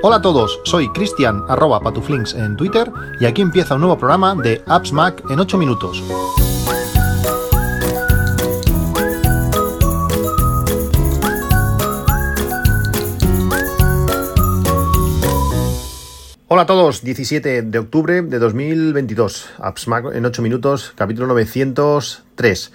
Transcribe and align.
Hola 0.00 0.16
a 0.16 0.22
todos, 0.22 0.60
soy 0.64 0.88
Cristian 0.92 1.44
arroba 1.48 1.80
patuflinks 1.80 2.32
en 2.34 2.56
Twitter 2.56 2.90
y 3.20 3.26
aquí 3.26 3.42
empieza 3.42 3.74
un 3.74 3.80
nuevo 3.80 3.98
programa 3.98 4.34
de 4.34 4.62
Apps 4.66 4.92
Mac 4.92 5.22
en 5.28 5.38
8 5.38 5.58
minutos. 5.58 6.02
Hola 16.50 16.62
a 16.62 16.66
todos, 16.66 17.02
17 17.02 17.60
de 17.60 17.78
octubre 17.78 18.22
de 18.22 18.38
2022, 18.38 19.50
Apps 19.58 19.86
Mac 19.88 20.06
en 20.14 20.24
8 20.24 20.40
minutos, 20.40 20.92
capítulo 20.96 21.26
903. 21.26 22.72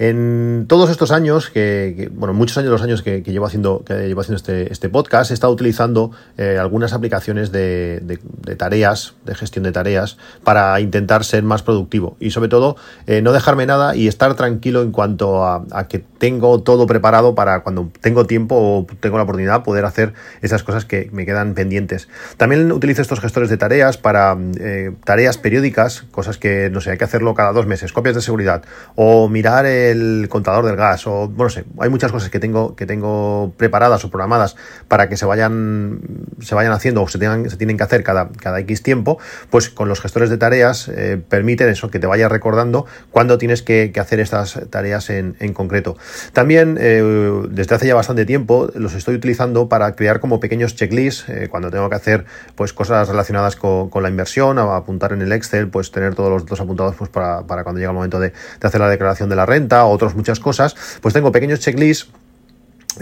En 0.00 0.66
todos 0.68 0.90
estos 0.90 1.10
años, 1.10 1.50
que, 1.50 2.08
bueno, 2.14 2.32
muchos 2.32 2.56
años, 2.56 2.70
los 2.70 2.82
años 2.82 3.02
que, 3.02 3.20
llevo 3.22 3.46
haciendo, 3.46 3.82
que 3.84 4.06
llevo 4.06 4.20
haciendo 4.20 4.36
este, 4.36 4.72
este 4.72 4.88
podcast, 4.88 5.32
he 5.32 5.34
estado 5.34 5.52
utilizando 5.52 6.12
eh, 6.36 6.56
algunas 6.56 6.92
aplicaciones 6.92 7.50
de, 7.50 8.20
tareas, 8.56 9.14
de 9.24 9.34
gestión 9.34 9.64
de 9.64 9.72
tareas, 9.72 10.16
para 10.44 10.78
intentar 10.80 11.24
ser 11.24 11.42
más 11.42 11.62
productivo 11.62 12.16
y 12.20 12.30
sobre 12.30 12.48
todo 12.48 12.76
eh, 13.08 13.22
no 13.22 13.32
dejarme 13.32 13.66
nada 13.66 13.96
y 13.96 14.06
estar 14.06 14.34
tranquilo 14.36 14.82
en 14.82 14.92
cuanto 14.92 15.44
a, 15.44 15.66
que 15.88 15.98
tengo 15.98 16.62
todo 16.62 16.86
preparado 16.86 17.34
para 17.34 17.64
cuando 17.64 17.90
tengo 18.00 18.24
tiempo 18.24 18.54
o 18.56 18.86
tengo 19.00 19.16
la 19.16 19.24
oportunidad 19.24 19.64
poder 19.64 19.84
hacer 19.84 20.12
esas 20.42 20.62
cosas 20.62 20.84
que 20.84 21.08
me 21.12 21.26
quedan 21.26 21.54
pendientes. 21.54 22.08
También 22.36 22.70
utilizo 22.70 23.02
estos 23.02 23.18
gestores 23.18 23.50
de 23.50 23.56
tareas 23.56 23.96
para 23.96 24.36
eh, 24.60 24.92
tareas 25.04 25.38
periódicas, 25.38 26.02
cosas 26.12 26.38
que 26.38 26.70
no 26.70 26.80
sé, 26.80 26.92
hay 26.92 26.98
que 26.98 27.04
hacerlo 27.04 27.34
cada 27.34 27.52
dos 27.52 27.66
meses, 27.66 27.92
copias 27.92 28.14
de 28.14 28.20
seguridad 28.20 28.62
o 28.94 29.28
mirar 29.28 29.66
el 29.90 30.28
contador 30.28 30.64
del 30.64 30.76
gas 30.76 31.06
o 31.06 31.28
bueno, 31.28 31.44
no 31.44 31.50
sé, 31.50 31.64
hay 31.78 31.88
muchas 31.88 32.12
cosas 32.12 32.30
que 32.30 32.40
tengo 32.40 32.76
que 32.76 32.86
tengo 32.86 33.52
preparadas 33.56 34.04
o 34.04 34.10
programadas 34.10 34.56
para 34.88 35.08
que 35.08 35.16
se 35.16 35.26
vayan 35.26 36.00
se 36.40 36.54
vayan 36.54 36.72
haciendo 36.72 37.02
o 37.02 37.08
se 37.08 37.18
tengan 37.18 37.48
se 37.48 37.56
tienen 37.56 37.76
que 37.76 37.84
hacer 37.84 38.02
cada 38.02 38.28
cada 38.40 38.60
X 38.60 38.82
tiempo, 38.82 39.18
pues 39.50 39.68
con 39.70 39.88
los 39.88 40.00
gestores 40.00 40.30
de 40.30 40.38
tareas 40.38 40.88
eh, 40.88 41.20
permiten 41.28 41.68
eso 41.68 41.90
que 41.90 41.98
te 41.98 42.06
vaya 42.06 42.28
recordando 42.28 42.86
cuándo 43.10 43.38
tienes 43.38 43.62
que, 43.62 43.92
hacer 43.98 44.20
estas 44.20 44.60
tareas 44.70 45.10
en, 45.10 45.34
concreto. 45.52 45.96
También 46.32 46.78
eh, 46.80 47.02
desde 47.50 47.74
hace 47.74 47.86
ya 47.86 47.94
bastante 47.94 48.24
tiempo 48.24 48.70
los 48.74 48.94
estoy 48.94 49.16
utilizando 49.16 49.68
para 49.68 49.92
crear 49.96 50.20
como 50.20 50.40
pequeños 50.40 50.76
checklists 50.76 51.28
eh, 51.28 51.48
cuando 51.50 51.70
tengo 51.70 51.88
que 51.88 51.96
hacer 51.96 52.26
pues 52.54 52.72
cosas 52.72 53.08
relacionadas 53.08 53.56
con, 53.56 53.90
la 54.02 54.08
inversión, 54.08 54.58
apuntar 54.58 55.12
en 55.12 55.22
el 55.22 55.32
Excel, 55.32 55.68
pues 55.68 55.90
tener 55.90 56.14
todos 56.14 56.30
los 56.30 56.44
datos 56.44 56.60
apuntados 56.60 56.94
pues 56.96 57.10
para, 57.10 57.42
cuando 57.44 57.78
llega 57.78 57.90
el 57.90 57.96
momento 57.96 58.20
de, 58.20 58.30
de 58.30 58.68
hacer 58.68 58.80
la 58.80 58.88
declaración 58.88 59.28
de 59.28 59.36
la 59.36 59.46
renta 59.46 59.77
otras 59.86 60.14
muchas 60.14 60.40
cosas, 60.40 60.74
pues 61.00 61.14
tengo 61.14 61.32
pequeños 61.32 61.60
checklists 61.60 62.08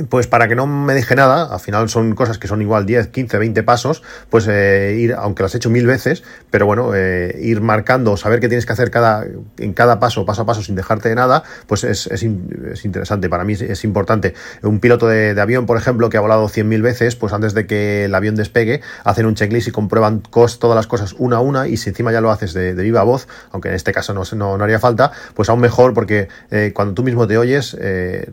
pues 0.04 0.26
para 0.26 0.48
que 0.48 0.54
no 0.54 0.66
me 0.66 0.94
deje 0.94 1.14
nada, 1.14 1.52
al 1.52 1.60
final 1.60 1.88
son 1.88 2.14
cosas 2.14 2.38
que 2.38 2.48
son 2.48 2.62
igual 2.62 2.86
10, 2.86 3.08
15, 3.08 3.38
20 3.38 3.62
pasos, 3.62 4.02
pues 4.30 4.46
eh, 4.48 4.96
ir, 4.98 5.14
aunque 5.14 5.42
las 5.42 5.54
he 5.54 5.58
hecho 5.58 5.70
mil 5.70 5.86
veces, 5.86 6.22
pero 6.50 6.66
bueno, 6.66 6.92
eh, 6.94 7.38
ir 7.40 7.60
marcando, 7.60 8.16
saber 8.16 8.40
qué 8.40 8.48
tienes 8.48 8.66
que 8.66 8.72
hacer 8.72 8.90
cada, 8.90 9.24
en 9.58 9.72
cada 9.72 9.98
paso, 9.98 10.24
paso 10.24 10.42
a 10.42 10.46
paso, 10.46 10.62
sin 10.62 10.74
dejarte 10.74 11.08
de 11.08 11.14
nada, 11.14 11.42
pues 11.66 11.84
es, 11.84 12.06
es, 12.08 12.22
es 12.22 12.84
interesante, 12.84 13.28
para 13.28 13.44
mí 13.44 13.54
es, 13.54 13.84
importante. 13.84 14.34
Un 14.62 14.80
piloto 14.80 15.06
de, 15.06 15.38
avión, 15.40 15.66
por 15.66 15.76
ejemplo, 15.76 16.08
que 16.08 16.16
ha 16.16 16.20
volado 16.20 16.48
100.000 16.48 16.82
veces, 16.82 17.16
pues 17.16 17.32
antes 17.32 17.54
de 17.54 17.66
que 17.66 18.06
el 18.06 18.14
avión 18.14 18.36
despegue, 18.36 18.80
hacen 19.04 19.26
un 19.26 19.34
checklist 19.34 19.68
y 19.68 19.70
comprueban 19.70 20.22
todas 20.22 20.74
las 20.74 20.86
cosas 20.86 21.14
una 21.18 21.36
a 21.36 21.40
una, 21.40 21.68
y 21.68 21.76
si 21.76 21.90
encima 21.90 22.12
ya 22.12 22.20
lo 22.20 22.30
haces 22.30 22.52
de, 22.54 22.74
viva 22.74 23.02
voz, 23.02 23.28
aunque 23.52 23.68
en 23.68 23.74
este 23.74 23.92
caso 23.92 24.14
no, 24.14 24.22
no, 24.34 24.58
no 24.58 24.64
haría 24.64 24.78
falta, 24.78 25.12
pues 25.34 25.48
aún 25.48 25.60
mejor, 25.60 25.94
porque 25.94 26.28
eh, 26.50 26.72
cuando 26.74 26.94
tú 26.94 27.02
mismo 27.02 27.26
te 27.26 27.38
oyes, 27.38 27.76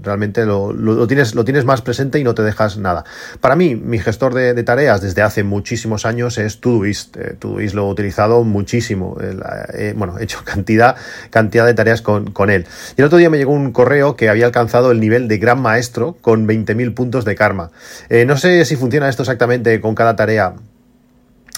realmente 0.02 0.45
lo, 0.45 0.73
lo 0.73 1.08
tienes 1.08 1.36
tienes 1.53 1.65
más 1.65 1.83
presente 1.83 2.17
y 2.17 2.23
no 2.23 2.33
te 2.33 2.41
dejas 2.41 2.77
nada. 2.77 3.05
Para 3.39 3.55
mí, 3.55 3.75
mi 3.75 3.99
gestor 3.99 4.33
de, 4.33 4.63
tareas 4.63 5.01
desde 5.01 5.21
hace 5.21 5.43
muchísimos 5.43 6.03
años 6.03 6.39
es 6.39 6.59
Todoist. 6.59 7.15
Eh, 7.15 7.35
Todoist 7.37 7.75
lo 7.75 7.87
he 7.87 7.91
utilizado 7.91 8.43
muchísimo. 8.43 9.15
Eh, 9.21 9.93
bueno, 9.95 10.17
he 10.17 10.23
hecho 10.23 10.39
cantidad, 10.45 10.95
cantidad 11.30 11.67
de 11.67 11.75
tareas 11.75 12.02
con, 12.02 12.31
con, 12.31 12.49
él. 12.49 12.65
Y 12.97 13.02
el 13.02 13.05
otro 13.05 13.19
día 13.19 13.30
me 13.30 13.37
llegó 13.37 13.53
un 13.53 13.71
correo 13.71 14.15
que 14.15 14.30
había 14.30 14.47
alcanzado 14.47 14.89
el 14.89 14.99
nivel 14.99 15.27
de 15.27 15.37
gran 15.37 15.61
maestro 15.61 16.17
con 16.21 16.47
20.000 16.47 16.95
puntos 16.95 17.23
de 17.23 17.36
karma. 17.36 17.69
Eh, 18.09 18.25
no 18.25 18.36
sé 18.36 18.65
si 18.65 18.75
funciona 18.75 19.08
esto 19.08 19.21
exactamente 19.21 19.80
con 19.80 19.93
cada 19.93 20.15
tarea 20.15 20.55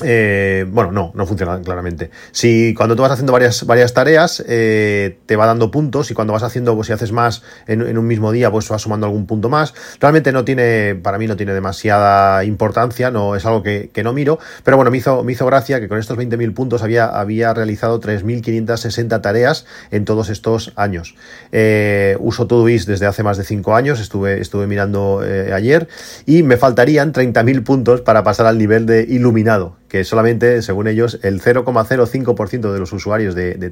eh, 0.04 0.66
bueno, 0.70 0.92
no, 0.92 1.12
no 1.16 1.26
funciona 1.26 1.62
claramente. 1.62 2.12
Si 2.32 2.74
cuando 2.74 2.98
tú 2.98 3.02
vas 3.02 3.12
haciendo 3.12 3.32
varias, 3.32 3.66
varias 3.66 3.94
tareas, 3.94 4.44
eh, 4.46 5.20
te 5.26 5.38
va 5.38 5.46
dando 5.46 5.72
puntos 5.72 6.12
y 6.12 6.14
cuando 6.14 6.34
vas 6.34 6.44
haciendo, 6.44 6.76
pues 6.76 6.88
si 6.88 6.94
haces 6.94 7.14
más 7.14 7.44
en, 7.66 7.98
un 7.98 8.06
mismo 8.06 8.34
día, 8.34 8.52
pues 8.52 8.68
vas 8.68 8.82
sumando 8.82 9.06
algún 9.06 9.26
punto 9.26 9.48
más. 9.48 9.74
Realmente 10.02 10.34
no 10.34 10.44
tiene, 10.44 10.96
para 10.96 11.18
mí 11.18 11.28
no 11.28 11.38
tiene 11.38 11.54
demasiada 11.54 12.44
importancia, 12.44 13.10
no 13.10 13.38
es 13.38 13.46
algo 13.46 13.64
que, 13.64 13.90
no 14.04 14.12
miro, 14.12 14.38
pero 14.64 14.76
bueno, 14.76 14.92
me 14.92 14.98
hizo, 14.98 15.24
me 15.24 15.32
hizo 15.32 15.46
gracia 15.46 15.80
que 15.80 15.88
con 15.88 15.98
estos 15.98 16.18
20.000 16.18 16.54
puntos 16.54 16.84
había, 16.84 17.06
había 17.06 17.54
realizado 17.54 18.02
3.560 18.02 19.22
tareas 19.22 19.66
en 19.92 20.04
todos 20.04 20.30
estos 20.30 20.74
años. 20.76 21.16
Eh, 21.54 22.18
uso 22.20 22.48
Todoist 22.48 22.88
desde 22.88 23.06
hace 23.06 23.24
más 23.24 23.38
de 23.38 23.46
5 23.46 23.76
años, 23.76 24.02
estuve, 24.02 24.42
estuve 24.42 24.68
mirando 24.68 25.22
ayer 25.54 25.88
y 26.26 26.44
me 26.44 26.58
faltarían 26.58 27.14
30.000 27.14 27.64
puntos 27.64 28.02
para 28.02 28.24
pasar 28.24 28.46
al 28.46 28.58
nivel 28.58 28.86
de 28.86 29.04
iluminado 29.04 29.78
que 29.96 30.04
solamente, 30.04 30.62
según 30.62 30.88
ellos, 30.88 31.20
el 31.24 31.42
0,05% 31.42 32.74
de 32.74 32.80
los 32.80 32.92
usuarios 32.92 33.34
de, 33.34 33.54
de 33.54 33.70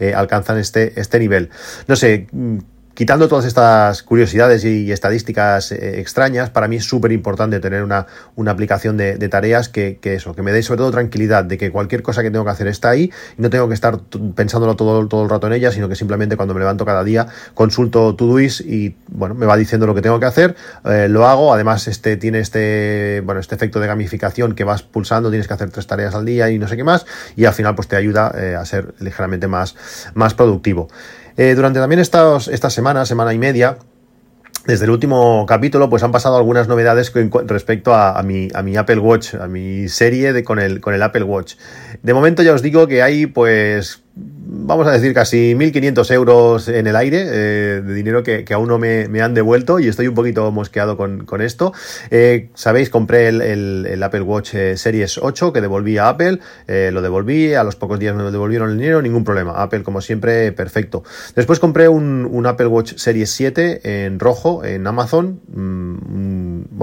eh, 0.00 0.12
alcanzan 0.12 0.58
este, 0.58 0.98
este 1.00 1.20
nivel. 1.20 1.50
No 1.86 1.94
sé, 1.94 2.26
quitando 2.94 3.28
todas 3.28 3.44
estas 3.44 4.02
curiosidades 4.02 4.64
y, 4.64 4.90
estadísticas 4.90 5.72
eh, 5.72 6.00
extrañas, 6.00 6.50
para 6.50 6.68
mí 6.68 6.76
es 6.76 6.84
súper 6.84 7.12
importante 7.12 7.60
tener 7.60 7.82
una, 7.82 8.06
una 8.36 8.52
aplicación 8.52 8.96
de, 8.96 9.16
tareas 9.28 9.68
que, 9.68 9.98
eso, 10.02 10.34
que 10.34 10.42
me 10.42 10.52
dé 10.52 10.62
sobre 10.62 10.78
todo 10.78 10.90
tranquilidad 10.90 11.44
de 11.44 11.58
que 11.58 11.70
cualquier 11.70 12.02
cosa 12.02 12.22
que 12.22 12.30
tengo 12.30 12.44
que 12.44 12.50
hacer 12.50 12.68
está 12.68 12.90
ahí 12.90 13.10
y 13.36 13.42
no 13.42 13.50
tengo 13.50 13.68
que 13.68 13.74
estar 13.74 13.98
pensándolo 14.34 14.76
todo, 14.76 15.06
todo 15.08 15.24
el 15.24 15.30
rato 15.30 15.46
en 15.46 15.54
ella, 15.54 15.72
sino 15.72 15.88
que 15.88 15.96
simplemente 15.96 16.36
cuando 16.36 16.54
me 16.54 16.60
levanto 16.60 16.84
cada 16.84 17.02
día 17.02 17.26
consulto 17.54 18.14
Todoist 18.14 18.60
y 18.60 18.96
bueno, 19.08 19.34
me 19.34 19.46
va 19.46 19.56
diciendo 19.56 19.86
lo 19.86 19.94
que 19.94 20.02
tengo 20.02 20.20
que 20.20 20.26
hacer, 20.26 20.54
eh, 20.84 21.08
lo 21.08 21.26
hago, 21.26 21.52
además 21.52 21.88
este 21.88 22.16
tiene 22.16 22.38
este, 22.38 23.22
bueno, 23.24 23.40
este 23.40 23.54
efecto 23.54 23.80
de 23.80 23.86
gamificación 23.86 24.54
que 24.54 24.64
vas 24.64 24.82
pulsando, 24.82 25.30
tienes 25.30 25.48
que 25.48 25.54
hacer 25.54 25.70
tres 25.70 25.86
tareas 25.86 26.14
al 26.14 26.24
día 26.24 26.50
y 26.50 26.58
no 26.58 26.68
sé 26.68 26.76
qué 26.76 26.84
más, 26.84 27.06
y 27.36 27.46
al 27.46 27.54
final 27.54 27.74
pues 27.74 27.88
te 27.88 27.96
ayuda 27.96 28.32
eh, 28.36 28.54
a 28.54 28.64
ser 28.64 28.94
ligeramente 29.00 29.48
más, 29.48 29.74
más 30.14 30.34
productivo. 30.34 30.88
Eh, 31.36 31.54
durante 31.54 31.80
también 31.80 32.00
estas, 32.00 32.48
esta 32.48 32.70
semana, 32.70 33.04
semana 33.04 33.34
y 33.34 33.38
media, 33.38 33.78
desde 34.66 34.84
el 34.84 34.92
último 34.92 35.44
capítulo, 35.46 35.90
pues 35.90 36.02
han 36.02 36.12
pasado 36.12 36.36
algunas 36.36 36.68
novedades 36.68 37.12
respecto 37.46 37.92
a, 37.94 38.22
mi, 38.22 38.48
a 38.54 38.62
mi 38.62 38.76
Apple 38.76 38.98
Watch, 38.98 39.34
a 39.34 39.46
mi 39.46 39.88
serie 39.88 40.32
de, 40.32 40.44
con, 40.44 40.58
el, 40.58 40.80
con 40.80 40.94
el 40.94 41.02
Apple 41.02 41.24
Watch. 41.24 41.56
De 42.02 42.14
momento 42.14 42.42
ya 42.42 42.54
os 42.54 42.62
digo 42.62 42.86
que 42.86 43.02
hay 43.02 43.26
pues 43.26 44.03
vamos 44.16 44.86
a 44.86 44.92
decir, 44.92 45.12
casi 45.12 45.54
1.500 45.54 46.10
euros 46.12 46.68
en 46.68 46.86
el 46.86 46.96
aire 46.96 47.24
eh, 47.26 47.82
de 47.82 47.94
dinero 47.94 48.22
que, 48.22 48.44
aún 48.54 48.68
no 48.68 48.78
me, 48.78 49.04
han 49.20 49.34
devuelto 49.34 49.80
y 49.80 49.88
estoy 49.88 50.06
un 50.08 50.14
poquito 50.14 50.50
mosqueado 50.52 50.96
con, 50.96 51.40
esto. 51.40 51.72
Eh, 52.10 52.50
Sabéis, 52.54 52.90
compré 52.90 53.28
el, 53.28 54.02
Apple 54.02 54.22
Watch 54.22 54.54
eh, 54.54 54.76
Series 54.76 55.18
8 55.18 55.52
que 55.52 55.60
devolví 55.60 55.98
a 55.98 56.08
Apple, 56.08 56.38
lo 56.66 57.02
devolví, 57.02 57.54
a 57.54 57.64
los 57.64 57.76
pocos 57.76 57.98
días 57.98 58.14
me 58.14 58.22
devolvieron 58.30 58.70
el 58.70 58.78
dinero, 58.78 59.02
ningún 59.02 59.24
problema. 59.24 59.62
Apple, 59.62 59.82
como 59.82 60.00
siempre, 60.00 60.52
perfecto. 60.52 61.02
Después 61.34 61.58
compré 61.58 61.88
un, 61.88 62.44
Apple 62.46 62.66
Watch 62.66 62.94
Series 62.96 63.30
7 63.30 64.04
en 64.04 64.18
rojo 64.18 64.64
en 64.64 64.86
Amazon. 64.86 65.40
Mm, 65.48 66.33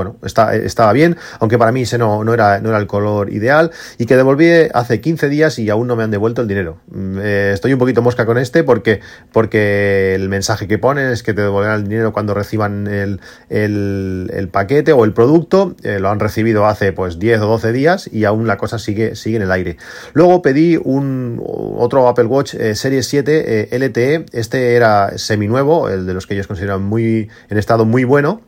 bueno, 0.04 0.18
está, 0.24 0.56
estaba 0.56 0.94
bien, 0.94 1.18
aunque 1.40 1.58
para 1.58 1.72
mí 1.72 1.82
ese 1.82 1.98
no, 1.98 2.24
no, 2.24 2.34
era, 2.34 2.60
no 2.60 2.70
era 2.70 2.80
el 2.80 2.88
color 2.88 3.32
ideal 3.32 3.72
y 3.98 4.06
que 4.06 4.18
devolví 4.18 4.50
hace 4.74 5.00
15 5.00 5.30
días 5.30 5.60
y 5.60 5.70
aún 5.70 5.88
no 5.88 5.96
me 5.96 6.04
han 6.04 6.12
devuelto 6.12 6.42
el 6.42 6.48
dinero. 6.48 6.78
Mm, 6.92 7.20
eh, 7.22 7.52
estoy 7.54 7.74
un 7.74 7.80
poquito 7.80 8.02
mosca 8.02 8.26
con 8.26 8.38
este 8.38 8.64
porque, 8.64 9.02
porque 9.32 10.16
el 10.16 10.30
mensaje 10.30 10.68
que 10.68 10.78
ponen 10.78 11.12
es 11.12 11.22
que 11.24 11.34
te 11.34 11.42
devolverán 11.42 11.82
el 11.82 11.88
dinero 11.88 12.14
cuando 12.14 12.34
reciban 12.34 12.88
el, 12.88 13.20
el, 13.50 14.50
paquete 14.52 14.92
o 14.92 15.06
el 15.06 15.14
producto. 15.14 15.76
Eh, 15.84 16.00
lo 16.00 16.10
han 16.10 16.20
recibido 16.20 16.66
hace 16.66 16.94
pues 16.94 17.20
10 17.20 17.42
o 17.42 17.48
12 17.48 17.72
días 17.72 18.10
y 18.12 18.26
aún 18.26 18.48
la 18.48 18.58
cosa 18.58 18.80
sigue, 18.80 19.16
sigue 19.16 19.38
en 19.38 19.44
el 19.44 19.52
aire. 19.52 19.78
Luego 20.14 20.42
pedí 20.42 20.80
un 20.84 21.42
otro 21.44 22.08
Apple 22.08 22.26
Watch 22.26 22.56
eh, 22.56 22.76
Series 22.76 23.08
7 23.08 23.70
LTE. 23.72 24.26
Este 24.32 24.76
era 24.76 25.18
seminuevo, 25.18 25.90
el 25.90 26.06
de 26.06 26.14
los 26.14 26.26
que 26.26 26.34
ellos 26.34 26.48
consideran 26.48 26.82
muy 26.82 27.30
en 27.50 27.58
estado 27.58 27.86
muy 27.86 28.04
bueno 28.04 28.42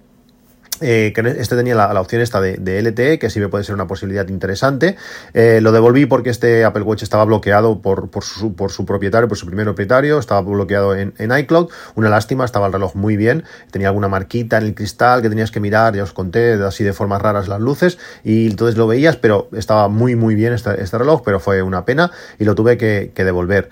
eh, 0.84 1.14
que 1.14 1.22
este 1.40 1.56
tenía 1.56 1.76
la, 1.76 2.00
opción 2.00 2.22
esta 2.22 2.42
de, 2.42 2.82
LTE, 2.82 3.20
que 3.20 3.30
sí 3.30 3.40
me 3.40 3.48
puede 3.48 3.64
ser 3.64 3.76
una 3.76 3.88
posibilidad 3.88 4.28
interesante. 4.28 4.98
Eh, 5.34 5.60
lo 5.62 5.72
devolví 5.72 6.06
porque 6.06 6.30
este 6.30 6.66
Apple 6.66 6.84
Watch 6.84 7.04
estaba 7.04 7.26
bloqueado 7.26 7.82
por, 7.82 8.10
por, 8.10 8.24
su, 8.24 8.54
por 8.54 8.72
su 8.72 8.86
propietario, 8.86 9.28
por 9.28 9.38
su 9.38 9.46
primer 9.46 9.66
propietario, 9.66 10.20
estaba 10.20 10.42
bloqueado 10.42 10.96
en, 10.96 11.14
iCloud. 11.18 11.70
Una 11.96 12.10
lástima, 12.10 12.46
estaba 12.46 12.68
el 12.68 12.74
reloj 12.74 12.96
muy 12.96 13.18
bien, 13.18 13.44
tenía 13.72 13.88
alguna 13.88 14.08
marquita 14.08 14.58
en 14.58 14.64
el 14.64 14.76
cristal 14.76 15.22
que 15.22 15.30
tenías 15.30 15.52
que 15.52 15.60
mirar, 15.60 15.96
ya 15.96 16.04
os 16.04 16.14
conté, 16.14 16.54
así 16.54 16.84
de 16.84 16.94
formas 16.94 17.22
raras 17.22 17.48
las 17.48 17.62
luces, 17.62 17.98
y 18.24 18.48
entonces 18.48 18.78
lo 18.78 18.88
veías, 18.88 19.16
pero 19.16 19.50
estaba 19.54 19.88
muy, 19.88 20.16
muy 20.16 20.36
bien 20.36 20.54
este, 20.54 20.82
este 20.82 20.98
reloj, 20.98 21.22
pero 21.24 21.40
fue 21.40 21.62
una 21.62 21.86
pena 21.86 22.12
y 22.40 22.46
lo 22.46 22.56
tuve 22.56 22.78
que, 22.78 23.12
devolver. 23.24 23.70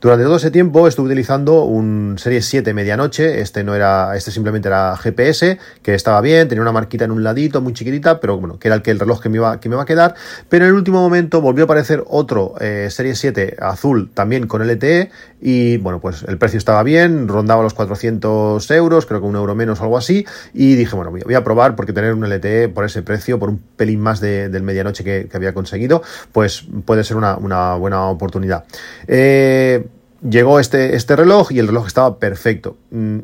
Durante 0.00 0.24
todo 0.24 0.36
ese 0.36 0.52
tiempo 0.52 0.86
estuve 0.86 1.06
utilizando 1.06 1.64
un 1.64 2.16
Series 2.18 2.46
7 2.46 2.72
medianoche, 2.72 3.40
este 3.40 3.64
no 3.64 3.74
era, 3.74 4.16
este 4.16 4.30
simplemente 4.30 4.68
era 4.68 4.96
GPS, 4.96 5.58
que 5.82 5.94
estaba 5.94 6.20
bien, 6.20 6.48
tenía 6.52 6.60
una 6.60 6.72
marquita 6.72 7.06
en 7.06 7.12
un 7.12 7.24
ladito, 7.24 7.62
muy 7.62 7.72
chiquitita, 7.72 8.20
pero 8.20 8.38
bueno, 8.38 8.58
que 8.58 8.68
era 8.68 8.74
el, 8.74 8.82
que 8.82 8.90
el 8.90 9.00
reloj 9.00 9.22
que 9.22 9.30
me, 9.30 9.36
iba, 9.36 9.58
que 9.58 9.70
me 9.70 9.80
a 9.80 9.86
quedar. 9.86 10.14
Pero 10.50 10.66
en 10.66 10.72
el 10.72 10.76
último 10.76 11.00
momento 11.00 11.40
volvió 11.40 11.64
a 11.64 11.66
aparecer 11.66 12.04
otro 12.06 12.56
eh, 12.60 12.88
Serie 12.90 13.14
7 13.14 13.56
azul, 13.58 14.10
también 14.12 14.46
con 14.46 14.62
LTE, 14.62 15.10
y 15.40 15.78
bueno, 15.78 15.98
pues 15.98 16.24
el 16.28 16.36
precio 16.36 16.58
estaba 16.58 16.82
bien, 16.82 17.26
rondaba 17.26 17.62
los 17.62 17.72
400 17.72 18.70
euros, 18.70 19.06
creo 19.06 19.22
que 19.22 19.26
un 19.26 19.36
euro 19.36 19.54
menos 19.54 19.80
o 19.80 19.84
algo 19.84 19.96
así, 19.96 20.26
y 20.52 20.74
dije, 20.74 20.94
bueno, 20.94 21.10
voy 21.10 21.34
a 21.34 21.42
probar 21.42 21.74
porque 21.74 21.94
tener 21.94 22.12
un 22.12 22.28
LTE 22.28 22.68
por 22.68 22.84
ese 22.84 23.00
precio, 23.00 23.38
por 23.38 23.48
un 23.48 23.58
pelín 23.58 24.00
más 24.00 24.20
del 24.20 24.62
medianoche 24.62 25.04
que, 25.04 25.30
había 25.32 25.54
conseguido, 25.54 26.02
pues 26.32 26.66
puede 26.84 27.02
ser 27.02 27.16
una, 27.16 27.36
buena 27.36 28.08
oportunidad. 28.08 28.64
Eh, 29.06 29.86
llegó 30.28 30.60
este, 30.60 30.96
este 30.96 31.16
reloj 31.16 31.50
y 31.50 31.60
el 31.60 31.68
reloj 31.68 31.86
estaba 31.86 32.18
perfecto. 32.18 32.76
Mm, 32.90 33.20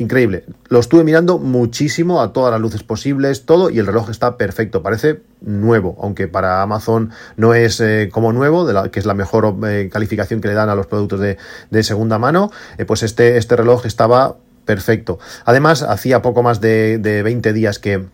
increíble. 0.00 0.44
Lo 0.68 0.80
estuve 0.80 1.04
mirando 1.04 1.38
muchísimo 1.38 2.20
a 2.20 2.32
todas 2.32 2.50
las 2.52 2.60
luces 2.60 2.82
posibles, 2.82 3.44
todo, 3.44 3.70
y 3.70 3.78
el 3.78 3.86
reloj 3.86 4.10
está 4.10 4.36
perfecto. 4.36 4.82
Parece 4.82 5.22
nuevo, 5.40 5.96
aunque 6.00 6.28
para 6.28 6.62
Amazon 6.62 7.10
no 7.36 7.54
es 7.54 7.80
eh, 7.80 8.08
como 8.12 8.32
nuevo, 8.32 8.66
de 8.66 8.72
la, 8.72 8.90
que 8.90 8.98
es 8.98 9.06
la 9.06 9.14
mejor 9.14 9.56
eh, 9.66 9.88
calificación 9.92 10.40
que 10.40 10.48
le 10.48 10.54
dan 10.54 10.68
a 10.68 10.74
los 10.74 10.86
productos 10.86 11.20
de, 11.20 11.36
segunda 11.82 12.18
mano, 12.18 12.50
pues 12.86 13.02
este, 13.02 13.36
este 13.36 13.56
reloj 13.56 13.86
estaba 13.86 14.36
perfecto. 14.64 15.18
Además, 15.44 15.82
hacía 15.82 16.22
poco 16.22 16.42
más 16.42 16.60
de, 16.60 16.98
de 16.98 17.22
20 17.22 17.52
días 17.52 17.78
que 17.78 18.06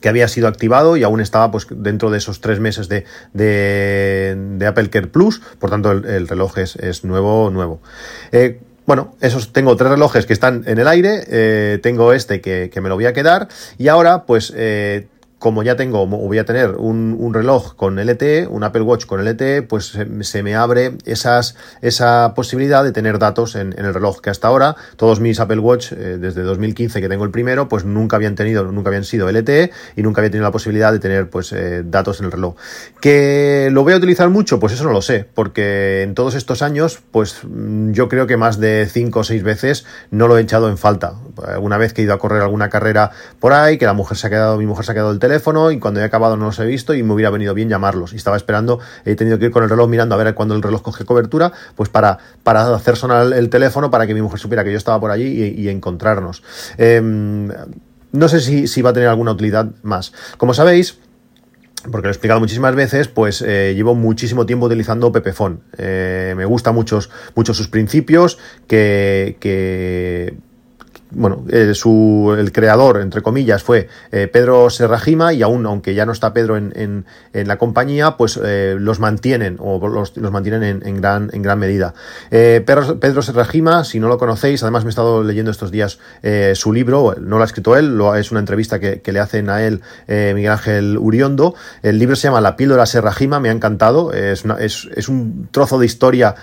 que 0.00 0.08
había 0.08 0.28
sido 0.28 0.48
activado 0.48 0.96
y 0.96 1.02
aún 1.02 1.20
estaba 1.20 1.50
pues 1.50 1.66
dentro 1.70 2.10
de 2.10 2.18
esos 2.18 2.40
tres 2.40 2.60
meses 2.60 2.88
de, 2.88 3.04
Apple 4.66 4.90
Care 4.90 5.08
Plus, 5.08 5.40
por 5.58 5.70
tanto 5.70 5.92
el, 5.92 6.28
reloj 6.28 6.58
es, 6.58 7.04
nuevo, 7.04 7.50
nuevo. 7.50 7.80
Eh, 8.32 8.60
bueno, 8.88 9.14
esos 9.20 9.52
tengo 9.52 9.76
tres 9.76 9.90
relojes 9.90 10.24
que 10.24 10.32
están 10.32 10.64
en 10.66 10.78
el 10.78 10.88
aire, 10.88 11.22
eh, 11.28 11.78
tengo 11.82 12.14
este 12.14 12.40
que, 12.40 12.70
que, 12.72 12.80
me 12.80 12.88
lo 12.88 12.94
voy 12.94 13.04
a 13.04 13.12
quedar 13.12 13.48
y 13.76 13.88
ahora 13.88 14.24
pues 14.24 14.50
eh, 14.56 15.08
como 15.38 15.62
ya 15.62 15.76
tengo, 15.76 16.06
voy 16.06 16.38
a 16.38 16.44
tener 16.44 16.76
un, 16.76 17.32
reloj 17.32 17.74
con 17.76 17.96
LTE, 17.96 18.48
un 18.48 18.64
Apple 18.64 18.82
Watch 18.82 19.06
con 19.06 19.24
LTE, 19.24 19.62
pues 19.62 19.96
se, 20.20 20.42
me 20.42 20.56
abre 20.56 20.96
esa 21.04 22.34
posibilidad 22.34 22.82
de 22.82 22.92
tener 22.92 23.18
datos 23.18 23.54
en, 23.54 23.74
el 23.78 23.94
reloj, 23.94 24.20
que 24.20 24.30
hasta 24.30 24.48
ahora 24.48 24.76
todos 24.96 25.20
mis 25.20 25.38
Apple 25.38 25.60
Watch, 25.60 25.92
eh, 25.92 26.18
desde 26.18 26.42
2015 26.42 27.00
que 27.00 27.08
tengo 27.08 27.24
el 27.24 27.30
primero, 27.30 27.68
pues 27.68 27.84
nunca 27.84 28.16
habían 28.16 28.34
tenido, 28.34 28.64
nunca 28.64 28.88
habían 28.88 29.04
sido 29.04 29.30
LTE 29.30 29.70
y 29.96 30.02
nunca 30.02 30.20
había 30.20 30.30
tenido 30.30 30.46
la 30.46 30.52
posibilidad 30.52 30.92
de 30.92 30.98
tener 30.98 31.30
pues 31.30 31.52
eh, 31.52 31.82
datos 31.84 32.18
en 32.18 32.26
el 32.26 32.32
reloj. 32.32 32.56
¿Que 33.00 33.68
lo 33.70 33.84
voy 33.84 33.92
a 33.92 33.96
utilizar 33.96 34.28
mucho? 34.30 34.58
Pues 34.58 34.72
eso 34.72 34.84
no 34.84 34.90
lo 34.90 35.02
sé, 35.02 35.26
porque 35.34 36.02
en 36.02 36.14
todos 36.14 36.34
estos 36.34 36.62
años, 36.62 37.00
pues 37.12 37.36
mm, 37.44 37.92
yo 37.92 38.08
creo 38.08 38.26
que 38.26 38.36
más 38.36 38.58
de 38.58 38.88
5 38.90 39.20
o 39.20 39.24
6 39.24 39.42
veces 39.44 39.86
no 40.10 40.26
lo 40.26 40.36
he 40.36 40.40
echado 40.40 40.68
en 40.68 40.78
falta. 40.78 41.14
Una 41.60 41.78
vez 41.78 41.92
que 41.92 42.02
he 42.02 42.04
ido 42.04 42.14
a 42.14 42.18
correr 42.18 42.42
alguna 42.42 42.68
carrera 42.68 43.12
por 43.38 43.52
ahí, 43.52 43.78
que 43.78 43.86
la 43.86 43.92
mujer 43.92 44.16
se 44.16 44.26
ha 44.26 44.30
quedado, 44.30 44.56
mi 44.58 44.66
mujer 44.66 44.84
se 44.84 44.90
ha 44.90 44.94
quedado 44.94 45.12
el 45.12 45.20
teléfono, 45.20 45.27
y 45.72 45.78
cuando 45.78 46.00
he 46.00 46.04
acabado 46.04 46.36
no 46.36 46.46
los 46.46 46.58
he 46.58 46.66
visto 46.66 46.94
y 46.94 47.02
me 47.02 47.12
hubiera 47.14 47.30
venido 47.30 47.54
bien 47.54 47.68
llamarlos. 47.68 48.12
Y 48.12 48.16
estaba 48.16 48.36
esperando, 48.36 48.80
he 49.04 49.14
tenido 49.14 49.38
que 49.38 49.46
ir 49.46 49.50
con 49.50 49.62
el 49.62 49.70
reloj 49.70 49.88
mirando 49.88 50.14
a 50.14 50.18
ver 50.18 50.34
cuando 50.34 50.54
el 50.54 50.62
reloj 50.62 50.82
coge 50.82 51.04
cobertura, 51.04 51.52
pues 51.74 51.88
para, 51.88 52.18
para 52.42 52.74
hacer 52.74 52.96
sonar 52.96 53.32
el 53.32 53.48
teléfono 53.50 53.90
para 53.90 54.06
que 54.06 54.14
mi 54.14 54.22
mujer 54.22 54.38
supiera 54.38 54.64
que 54.64 54.72
yo 54.72 54.78
estaba 54.78 55.00
por 55.00 55.10
allí 55.10 55.54
y, 55.56 55.68
encontrarnos. 55.68 56.42
Em, 56.76 57.48
no 58.12 58.28
sé 58.28 58.40
si, 58.40 58.66
si 58.66 58.82
va 58.82 58.90
a 58.90 58.92
tener 58.92 59.08
alguna 59.08 59.32
utilidad 59.32 59.70
más. 59.82 60.12
Como 60.36 60.54
sabéis, 60.54 60.98
porque 61.90 62.06
lo 62.06 62.08
he 62.08 62.12
explicado 62.12 62.40
muchísimas 62.40 62.74
veces, 62.74 63.08
pues 63.08 63.42
eh, 63.42 63.72
llevo 63.74 63.94
muchísimo 63.94 64.46
tiempo 64.46 64.66
utilizando 64.66 65.12
Pepefon. 65.12 65.62
Eh, 65.76 66.34
me 66.36 66.44
gusta 66.44 66.72
muchos, 66.72 67.10
muchos 67.34 67.56
sus 67.56 67.68
principios, 67.68 68.38
que, 68.66 69.36
que 69.40 70.36
bueno, 71.10 71.44
eh, 71.48 71.74
su, 71.74 72.34
el 72.38 72.52
creador, 72.52 73.00
entre 73.00 73.22
comillas, 73.22 73.62
fue 73.62 73.88
eh, 74.12 74.28
Pedro 74.28 74.68
Serrajima 74.70 75.32
y 75.32 75.42
aún, 75.42 75.64
aunque 75.66 75.94
ya 75.94 76.04
no 76.04 76.12
está 76.12 76.32
Pedro 76.32 76.56
en, 76.56 76.72
en, 76.76 77.06
en 77.32 77.48
la 77.48 77.56
compañía, 77.56 78.16
pues 78.16 78.38
eh, 78.42 78.76
los 78.78 79.00
mantienen 79.00 79.56
o 79.58 79.86
los, 79.88 80.16
los 80.16 80.32
mantienen 80.32 80.62
en, 80.62 80.86
en, 80.86 81.00
gran, 81.00 81.30
en 81.32 81.42
gran 81.42 81.58
medida. 81.58 81.94
Pedro, 82.30 83.00
Pedro, 83.00 83.22
Serrajima, 83.22 83.84
si 83.84 84.00
no 84.00 84.08
lo 84.08 84.18
conocéis, 84.18 84.62
además 84.62 84.84
me 84.84 84.88
he 84.88 84.90
estado 84.90 85.22
leyendo 85.22 85.50
estos 85.50 85.70
días 85.70 85.98
su 86.54 86.72
libro, 86.72 87.14
no 87.20 87.36
lo 87.36 87.42
ha 87.42 87.46
escrito 87.46 87.76
él, 87.76 87.96
lo, 87.96 88.14
es 88.14 88.30
una 88.30 88.40
entrevista 88.40 88.78
que, 88.78 89.00
que 89.00 89.12
le 89.12 89.20
hacen 89.20 89.48
a 89.50 89.62
él 89.62 89.80
Miguel 90.06 90.52
Ángel 90.52 90.98
Uriondo. 90.98 91.54
El 91.82 91.98
libro 91.98 92.16
se 92.16 92.28
llama 92.28 92.40
La 92.40 92.56
píldora 92.56 92.86
Serrajima, 92.86 93.40
me 93.40 93.48
ha 93.48 93.52
encantado, 93.52 94.12
es, 94.12 94.44
una, 94.44 94.54
es, 94.54 94.88
es 94.94 95.08
un 95.08 95.48
trozo 95.50 95.78
de 95.78 95.86
historia 95.86 96.34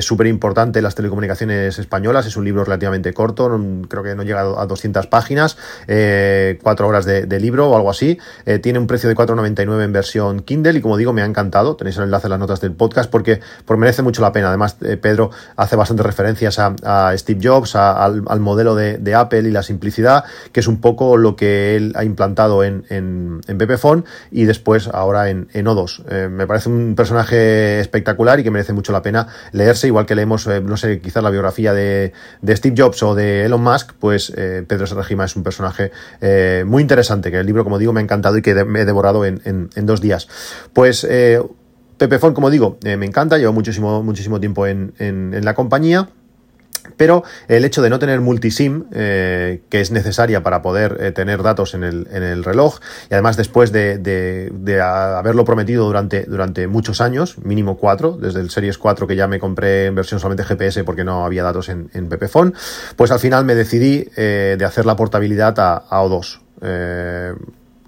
súper 0.00 0.26
importante 0.26 0.78
en 0.78 0.84
las 0.84 0.94
telecomunicaciones 0.94 1.78
españolas, 1.78 2.26
es 2.26 2.36
un 2.36 2.44
libro 2.44 2.64
relativamente 2.64 3.12
corto, 3.12 3.60
creo 3.88 4.02
que 4.02 4.05
que 4.06 4.14
no 4.14 4.22
llega 4.22 4.40
a 4.40 4.66
200 4.66 5.06
páginas, 5.06 5.56
eh, 5.86 6.58
4 6.62 6.88
horas 6.88 7.04
de, 7.04 7.36
libro 7.40 7.68
o 7.68 7.76
algo 7.76 7.90
así. 7.90 8.18
Eh, 8.46 8.58
tiene 8.58 8.78
un 8.78 8.86
precio 8.86 9.08
de 9.08 9.14
4,99 9.14 9.84
en 9.84 9.92
versión 9.92 10.40
Kindle 10.40 10.78
y 10.78 10.80
como 10.80 10.96
digo, 10.96 11.12
me 11.12 11.22
ha 11.22 11.26
encantado. 11.26 11.76
Tenéis 11.76 11.96
el 11.98 12.04
enlace 12.04 12.26
en 12.26 12.30
las 12.30 12.40
notas 12.40 12.60
del 12.60 12.72
podcast 12.72 13.10
porque, 13.10 13.40
merece 13.76 14.02
mucho 14.02 14.22
la 14.22 14.32
pena. 14.32 14.48
Además, 14.48 14.76
eh, 14.82 14.96
Pedro 14.96 15.30
hace 15.56 15.76
bastantes 15.76 16.06
referencias 16.06 16.58
a, 16.58 17.14
Steve 17.16 17.40
Jobs, 17.42 17.76
al, 17.76 18.40
modelo 18.40 18.74
de, 18.74 19.14
Apple 19.14 19.48
y 19.48 19.50
la 19.50 19.62
simplicidad, 19.62 20.24
que 20.52 20.60
es 20.60 20.66
un 20.66 20.80
poco 20.80 21.16
lo 21.16 21.36
que 21.36 21.76
él 21.76 21.92
ha 21.96 22.04
implantado 22.04 22.64
en, 22.64 22.84
en, 22.90 23.40
en 23.46 23.58
y 24.30 24.44
después 24.44 24.88
ahora 24.88 25.30
en, 25.30 25.48
en 25.52 25.66
O2. 25.66 26.04
Eh, 26.08 26.28
me 26.30 26.46
parece 26.46 26.68
un 26.68 26.94
personaje 26.94 27.80
espectacular 27.80 28.40
y 28.40 28.44
que 28.44 28.50
merece 28.50 28.72
mucho 28.72 28.92
la 28.92 29.02
pena 29.02 29.26
leerse, 29.52 29.86
igual 29.86 30.06
que 30.06 30.14
leemos, 30.14 30.46
no 30.46 30.76
sé, 30.76 31.00
quizás 31.00 31.22
la 31.22 31.30
biografía 31.30 31.72
de, 31.72 32.12
de 32.42 32.56
Steve 32.56 32.74
Jobs 32.76 33.02
o 33.02 33.14
de 33.14 33.44
Elon 33.44 33.62
Musk, 33.62 33.92
pues 33.98 34.32
eh, 34.36 34.64
Pedro 34.66 34.86
Serrajima 34.86 35.24
es 35.24 35.36
un 35.36 35.42
personaje 35.42 35.92
eh, 36.20 36.64
muy 36.66 36.82
interesante, 36.82 37.30
que 37.30 37.38
el 37.38 37.46
libro, 37.46 37.64
como 37.64 37.78
digo, 37.78 37.92
me 37.92 38.00
ha 38.00 38.02
encantado 38.02 38.36
y 38.38 38.42
que 38.42 38.64
me 38.64 38.80
he 38.80 38.84
devorado 38.84 39.24
en, 39.24 39.70
dos 39.74 40.00
días. 40.00 40.28
Pues 40.72 41.04
eh, 41.08 41.40
Pepefon, 41.98 42.34
como 42.34 42.50
digo, 42.50 42.78
me 42.84 43.06
encanta, 43.06 43.38
llevo 43.38 43.52
muchísimo, 43.52 44.02
muchísimo 44.02 44.40
tiempo 44.40 44.66
en, 44.66 44.92
en 44.98 45.44
la 45.44 45.54
compañía. 45.54 46.08
Pero 46.96 47.24
el 47.48 47.64
hecho 47.64 47.82
de 47.82 47.90
no 47.90 47.98
tener 47.98 48.20
multisim, 48.20 48.84
eh, 48.92 49.62
que 49.68 49.80
es 49.80 49.90
necesaria 49.90 50.42
para 50.42 50.62
poder 50.62 50.96
eh, 51.00 51.12
tener 51.12 51.42
datos 51.42 51.74
en 51.74 51.84
el, 51.84 52.08
en 52.10 52.22
el, 52.22 52.44
reloj, 52.44 52.78
y 53.10 53.14
además 53.14 53.36
después 53.36 53.72
de, 53.72 53.98
de, 53.98 54.80
haberlo 54.80 55.44
prometido 55.44 55.86
durante, 55.86 56.24
durante 56.24 56.66
muchos 56.66 57.00
años, 57.00 57.38
mínimo 57.38 57.76
cuatro, 57.76 58.16
desde 58.20 58.40
el 58.40 58.50
Series 58.50 58.78
4 58.78 59.06
que 59.06 59.16
ya 59.16 59.26
me 59.26 59.38
compré 59.38 59.86
en 59.86 59.94
versión 59.94 60.20
solamente 60.20 60.44
GPS 60.44 60.84
porque 60.84 61.04
no 61.04 61.24
había 61.24 61.42
datos 61.42 61.68
en, 61.68 61.90
en 61.94 62.08
Pepephone, 62.08 62.52
pues 62.96 63.10
al 63.10 63.18
final 63.18 63.44
me 63.44 63.54
decidí 63.54 64.08
eh, 64.16 64.56
de 64.58 64.64
hacer 64.64 64.86
la 64.86 64.96
portabilidad 64.96 65.58
a, 65.58 65.84
O2 65.90 66.40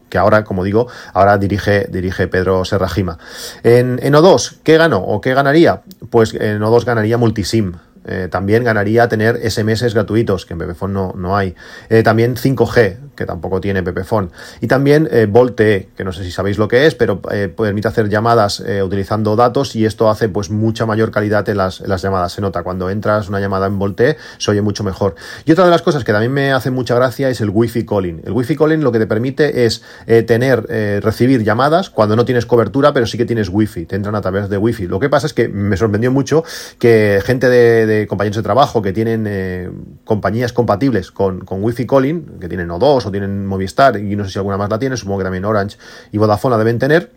que 0.09 0.19
ahora, 0.19 0.45
como 0.45 0.65
digo, 0.65 0.89
ahora 1.13 1.39
dirige, 1.39 1.87
dirige 1.91 2.29
Pedro 2.29 2.65
Serrajima. 2.65 3.19
En, 3.63 4.01
en, 4.03 4.15
O2, 4.15 4.59
¿qué 4.63 4.79
ganó 4.79 4.99
o 4.99 5.21
qué 5.21 5.35
ganaría? 5.35 5.83
Pues 6.11 6.35
en 6.35 6.61
O2 6.61 6.85
ganaría 6.85 7.19
multisim. 7.19 7.75
Eh, 8.09 8.29
también 8.31 8.65
ganaría 8.65 9.07
tener 9.07 9.39
SMS 9.49 9.93
gratuitos, 9.93 10.47
que 10.47 10.55
en 10.55 10.59
Pepefon 10.59 10.95
no, 10.95 11.13
no 11.15 11.37
hay. 11.37 11.55
Eh, 11.91 12.03
también 12.03 12.37
5G, 12.37 12.97
que 13.19 13.27
tampoco 13.27 13.61
tiene 13.61 13.83
Pepefon. 13.83 14.31
Y 14.61 14.67
también 14.67 15.09
eh, 15.11 15.27
VoLTE, 15.29 15.89
que 15.97 16.05
no 16.05 16.13
sé 16.13 16.25
si 16.25 16.31
sabéis 16.31 16.57
lo 16.57 16.69
que 16.69 16.87
es, 16.87 16.95
pero 16.95 17.21
permite 17.21 17.89
hacer 17.89 18.09
llamadas 18.09 18.63
utilizando 18.83 19.37
datos 19.37 19.75
y 19.77 19.85
esto 19.85 20.09
hace 20.09 20.29
pues 20.29 20.51
mucha 20.51 20.87
mayor 20.87 21.11
calidad 21.11 21.49
en 21.49 21.57
las, 21.57 21.81
las, 21.81 22.03
llamadas. 22.03 22.33
Se 22.33 22.41
nota 22.41 22.63
cuando 22.63 22.91
entras 22.91 23.29
una 23.29 23.41
llamada 23.41 23.67
en 23.67 23.79
VoLTE, 23.79 24.17
se 24.39 24.51
oye 24.51 24.63
mucho 24.63 24.85
mejor. 24.85 25.15
Y 25.45 25.53
otra 25.53 25.65
de 25.65 25.71
las 25.71 25.83
cosas 25.83 26.05
que 26.05 26.13
también 26.13 26.33
me 26.33 26.53
hace 26.53 26.71
mucha 26.71 26.95
gracia 26.95 27.29
es 27.29 27.41
el 27.41 27.51
Wi-Fi 27.51 27.85
Calling. 27.85 28.23
El 28.25 28.33
Wi-Fi 28.33 28.57
Calling 28.57 28.83
lo 28.83 28.93
que 28.93 28.99
te 28.99 29.07
permite 29.07 29.67
es 29.67 29.83
tener, 30.27 30.67
recibir 31.03 31.43
llamadas 31.43 31.91
cuando 31.91 32.17
no 32.17 32.25
tienes 32.25 32.47
cobertura, 32.47 32.93
pero 32.93 33.07
sí 33.07 33.19
que 33.19 33.25
tienes 33.25 33.49
Wi-Fi. 33.49 33.87
Te 33.87 33.97
entran 33.97 34.15
a 34.15 34.21
través 34.21 34.49
de 34.49 34.57
Wi-Fi. 34.57 34.87
Lo 34.87 35.01
que 35.01 35.09
pasa 35.09 35.27
es 35.27 35.35
que 35.35 35.49
me 35.49 35.77
sorprendió 35.77 36.13
mucho 36.13 36.45
que 36.79 37.21
gente 37.25 37.49
de 37.49 38.07
compañeros 38.07 38.37
de 38.37 38.43
trabajo 38.43 38.83
que 38.83 38.93
tienen 38.93 39.25
eh, 39.27 39.71
compañías 40.05 40.53
compatibles 40.53 41.11
con, 41.11 41.41
con 41.41 41.63
Wi-Fi 41.63 41.87
Calling, 41.87 42.39
que 42.41 42.49
tienen 42.49 42.69
O2 42.69 43.05
tienen 43.11 43.47
Movistar 43.47 43.99
y 43.99 44.17
no 44.17 44.25
sé 44.25 44.31
si 44.31 44.39
alguna 44.39 44.57
más 44.57 44.71
la 44.71 44.79
tiene, 44.79 44.97
supongo 44.97 45.19
que 45.19 45.25
también 45.25 45.45
Orange 45.45 45.77
y 46.13 46.19
Vodafone 46.19 46.53
la 46.53 46.59
deben 46.59 46.79
tener. 46.79 47.11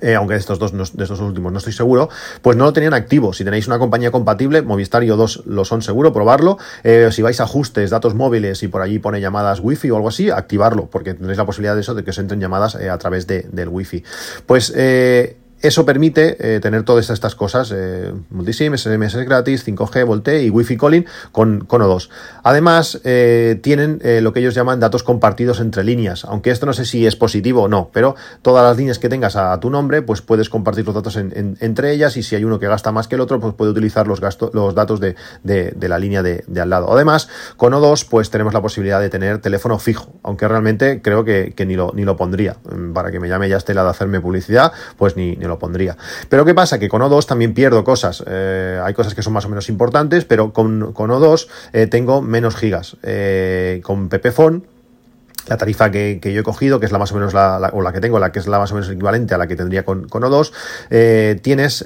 Eh, 0.00 0.14
aunque 0.14 0.34
de 0.34 0.40
estos 0.40 0.58
dos, 0.58 0.72
de 0.96 1.02
estos 1.02 1.20
últimos 1.20 1.52
no 1.52 1.58
estoy 1.58 1.74
seguro, 1.74 2.08
pues 2.40 2.56
no 2.56 2.64
lo 2.64 2.72
tenían 2.72 2.94
activo. 2.94 3.34
Si 3.34 3.44
tenéis 3.44 3.66
una 3.66 3.78
compañía 3.78 4.10
compatible, 4.10 4.62
Movistar 4.62 5.04
y 5.04 5.08
O2 5.08 5.44
lo 5.44 5.66
son 5.66 5.82
seguro, 5.82 6.14
probarlo. 6.14 6.56
Eh, 6.82 7.10
si 7.12 7.20
vais 7.20 7.38
a 7.40 7.44
ajustes, 7.44 7.90
datos 7.90 8.14
móviles 8.14 8.62
y 8.62 8.68
por 8.68 8.80
allí 8.80 8.98
pone 8.98 9.20
llamadas 9.20 9.60
Wi-Fi 9.60 9.90
o 9.90 9.96
algo 9.96 10.08
así, 10.08 10.30
activarlo, 10.30 10.86
porque 10.86 11.12
tendréis 11.12 11.36
la 11.36 11.44
posibilidad 11.44 11.74
de 11.74 11.82
eso, 11.82 11.94
de 11.94 12.04
que 12.04 12.10
os 12.10 12.18
entren 12.18 12.40
llamadas 12.40 12.76
a 12.76 12.98
través 12.98 13.26
de, 13.26 13.46
del 13.52 13.68
Wi-Fi. 13.68 14.02
Pues 14.46 14.72
eso 15.62 15.84
permite 15.84 16.60
tener 16.60 16.82
todas 16.84 17.10
estas 17.10 17.34
cosas, 17.34 17.74
multisim, 18.30 18.76
SMS 18.76 19.16
gratis, 19.24 19.66
5G, 19.66 20.04
Volte 20.04 20.42
y 20.42 20.50
Wi-Fi 20.50 20.76
calling 20.76 21.06
con, 21.30 21.64
con 21.64 21.82
O2. 21.82 22.08
Además, 22.42 23.00
tienen 23.62 24.00
lo 24.22 24.32
que 24.32 24.40
ellos 24.40 24.54
llaman 24.54 24.80
datos 24.80 25.02
compartidos 25.02 25.60
entre 25.60 25.84
líneas, 25.84 26.24
aunque 26.24 26.50
esto 26.50 26.66
no 26.66 26.72
sé 26.72 26.84
si 26.84 27.06
es 27.06 27.16
positivo 27.16 27.62
o 27.62 27.68
no, 27.68 27.90
pero 27.92 28.16
todas 28.42 28.64
las 28.64 28.76
líneas 28.76 28.98
que 28.98 29.08
tengas 29.08 29.36
a, 29.36 29.58
tu 29.60 29.70
nombre, 29.70 30.02
pues 30.02 30.22
puedes 30.22 30.48
compartir 30.48 30.84
los 30.84 30.94
datos 30.94 31.16
entre 31.16 31.92
ellas 31.92 32.16
y 32.16 32.22
si 32.22 32.36
hay 32.36 32.44
uno 32.44 32.58
que 32.58 32.66
gasta 32.66 32.92
más 32.92 33.08
que 33.08 33.14
el 33.14 33.20
otro, 33.20 33.40
pues 33.40 33.54
puede 33.54 33.70
utilizar 33.70 34.06
los, 34.06 34.20
los 34.52 34.74
datos 34.74 35.00
de, 35.00 35.14
la 35.80 35.98
línea 35.98 36.22
de, 36.22 36.44
al 36.60 36.70
lado. 36.70 36.92
Además, 36.92 37.28
con 37.56 37.72
O2, 37.72 38.06
pues 38.08 38.30
tenemos 38.30 38.54
la 38.54 38.62
posibilidad 38.62 39.00
de 39.00 39.10
tener 39.10 39.38
teléfono 39.38 39.78
fijo, 39.78 40.14
aunque 40.22 40.48
realmente 40.48 41.02
creo 41.02 41.24
que, 41.24 41.54
ni, 41.66 41.76
lo, 41.76 41.92
ni 41.94 42.04
lo 42.04 42.16
pondría. 42.16 42.56
Mm, 42.70 42.92
para 42.92 43.10
que 43.10 43.20
me 43.20 43.28
llame 43.28 43.48
ya 43.48 43.56
Estela 43.56 43.84
de 43.84 43.90
hacerme 43.90 44.20
publicidad, 44.20 44.72
pues 44.96 45.16
ni, 45.16 45.36
ni 45.36 45.44
lo 45.44 45.51
pondría. 45.58 45.96
Pero 46.28 46.44
¿qué 46.44 46.54
pasa? 46.54 46.78
Que 46.78 46.88
con 46.88 47.02
O2 47.02 47.26
también 47.26 47.54
pierdo 47.54 47.84
cosas. 47.84 48.22
Eh, 48.26 48.80
hay 48.82 48.94
cosas 48.94 49.14
que 49.14 49.22
son 49.22 49.32
más 49.32 49.44
o 49.44 49.48
menos 49.48 49.68
importantes, 49.68 50.24
pero 50.24 50.52
con, 50.52 50.92
con 50.92 51.10
O2 51.10 51.48
eh, 51.72 51.86
tengo 51.86 52.22
menos 52.22 52.56
gigas. 52.56 52.96
Eh, 53.02 53.80
con 53.82 54.08
Pepefon 54.08 54.66
la 55.48 55.56
tarifa 55.56 55.90
que, 55.90 56.20
yo 56.22 56.40
he 56.40 56.44
cogido, 56.44 56.78
que 56.78 56.86
es 56.86 56.92
la 56.92 56.98
más 56.98 57.10
o 57.10 57.16
menos 57.16 57.34
la, 57.34 57.70
o 57.72 57.82
la 57.82 57.92
que 57.92 58.00
tengo, 58.00 58.20
la 58.20 58.30
que 58.30 58.38
es 58.38 58.46
la 58.46 58.60
más 58.60 58.70
o 58.70 58.74
menos 58.74 58.88
equivalente 58.88 59.34
a 59.34 59.38
la 59.38 59.48
que 59.48 59.56
tendría 59.56 59.84
con, 59.84 60.08
con 60.08 60.22
O2, 60.22 60.52
eh, 60.90 61.40
tienes 61.42 61.84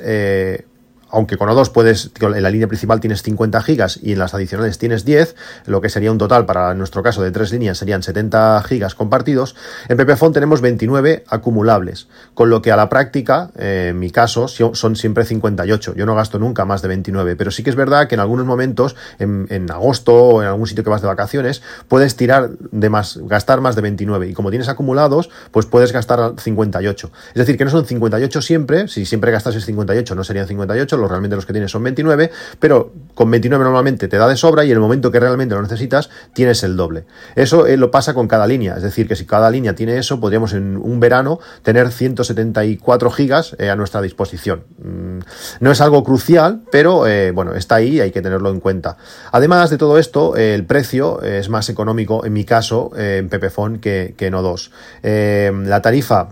aunque 1.10 1.36
con 1.36 1.48
O2 1.48 1.70
puedes, 1.72 2.10
en 2.20 2.42
la 2.42 2.50
línea 2.50 2.66
principal 2.66 3.00
tienes 3.00 3.22
50 3.22 3.62
gigas 3.62 3.98
y 4.02 4.12
en 4.12 4.18
las 4.18 4.34
adicionales 4.34 4.78
tienes 4.78 5.04
10, 5.04 5.36
lo 5.66 5.80
que 5.80 5.88
sería 5.88 6.12
un 6.12 6.18
total 6.18 6.46
para 6.46 6.74
nuestro 6.74 7.02
caso 7.02 7.22
de 7.22 7.30
tres 7.30 7.52
líneas 7.52 7.78
serían 7.78 8.02
70 8.02 8.62
gigas 8.66 8.94
compartidos, 8.94 9.54
en 9.88 9.96
Pepephone 9.96 10.32
tenemos 10.32 10.60
29 10.60 11.24
acumulables, 11.28 12.08
con 12.34 12.50
lo 12.50 12.62
que 12.62 12.72
a 12.72 12.76
la 12.76 12.88
práctica, 12.88 13.50
eh, 13.56 13.88
en 13.90 13.98
mi 13.98 14.10
caso, 14.10 14.48
son 14.48 14.96
siempre 14.96 15.24
58. 15.24 15.94
Yo 15.94 16.06
no 16.06 16.14
gasto 16.14 16.38
nunca 16.38 16.64
más 16.64 16.82
de 16.82 16.88
29, 16.88 17.36
pero 17.36 17.50
sí 17.50 17.62
que 17.62 17.70
es 17.70 17.76
verdad 17.76 18.08
que 18.08 18.14
en 18.14 18.20
algunos 18.20 18.46
momentos, 18.46 18.96
en, 19.18 19.46
agosto 19.70 20.14
o 20.14 20.42
en 20.42 20.48
algún 20.48 20.66
sitio 20.66 20.84
que 20.84 20.90
vas 20.90 21.02
de 21.02 21.08
vacaciones, 21.08 21.62
puedes 21.88 22.16
tirar 22.16 22.50
de 22.50 22.90
más, 22.90 23.18
gastar 23.24 23.60
más 23.60 23.76
de 23.76 23.82
29 23.82 24.28
y 24.28 24.34
como 24.34 24.50
tienes 24.50 24.68
acumulados, 24.68 25.30
pues 25.50 25.66
puedes 25.66 25.92
gastar 25.92 26.34
58. 26.38 27.10
Es 27.28 27.34
decir, 27.34 27.56
que 27.56 27.64
no 27.64 27.70
son 27.70 27.84
58 27.84 28.42
siempre, 28.42 28.88
si 28.88 29.06
siempre 29.06 29.30
gastases 29.32 29.64
58 29.64 30.14
no 30.14 30.24
serían 30.24 30.46
58, 30.46 30.95
realmente 31.08 31.36
los 31.36 31.46
que 31.46 31.52
tienes 31.52 31.70
son 31.70 31.82
29, 31.82 32.30
pero 32.58 32.92
con 33.14 33.30
29 33.30 33.64
normalmente 33.64 34.08
te 34.08 34.16
da 34.16 34.28
de 34.28 34.36
sobra 34.36 34.64
y 34.64 34.68
en 34.68 34.74
el 34.74 34.80
momento 34.80 35.10
que 35.10 35.20
realmente 35.20 35.54
lo 35.54 35.62
necesitas 35.62 36.10
tienes 36.34 36.62
el 36.62 36.76
doble. 36.76 37.04
Eso 37.34 37.66
eh, 37.66 37.76
lo 37.76 37.90
pasa 37.90 38.14
con 38.14 38.28
cada 38.28 38.46
línea, 38.46 38.76
es 38.76 38.82
decir, 38.82 39.08
que 39.08 39.16
si 39.16 39.26
cada 39.26 39.50
línea 39.50 39.74
tiene 39.74 39.98
eso, 39.98 40.20
podríamos 40.20 40.52
en 40.52 40.76
un 40.76 41.00
verano 41.00 41.38
tener 41.62 41.90
174 41.90 43.10
gigas 43.10 43.56
eh, 43.58 43.70
a 43.70 43.76
nuestra 43.76 44.02
disposición. 44.02 44.64
Mm, 44.78 45.18
no 45.60 45.70
es 45.70 45.80
algo 45.80 46.04
crucial, 46.04 46.62
pero 46.70 47.06
eh, 47.06 47.30
bueno, 47.30 47.54
está 47.54 47.76
ahí 47.76 47.96
y 47.96 48.00
hay 48.00 48.10
que 48.10 48.22
tenerlo 48.22 48.50
en 48.50 48.60
cuenta. 48.60 48.96
Además 49.32 49.70
de 49.70 49.78
todo 49.78 49.98
esto, 49.98 50.36
el 50.36 50.64
precio 50.64 51.22
es 51.22 51.48
más 51.48 51.68
económico 51.68 52.24
en 52.24 52.32
mi 52.32 52.44
caso 52.44 52.90
en 52.96 53.28
Pepefon 53.28 53.78
que, 53.78 54.14
que 54.16 54.26
en 54.26 54.34
O2. 54.34 54.70
la 55.64 55.82
tarifa 55.82 56.28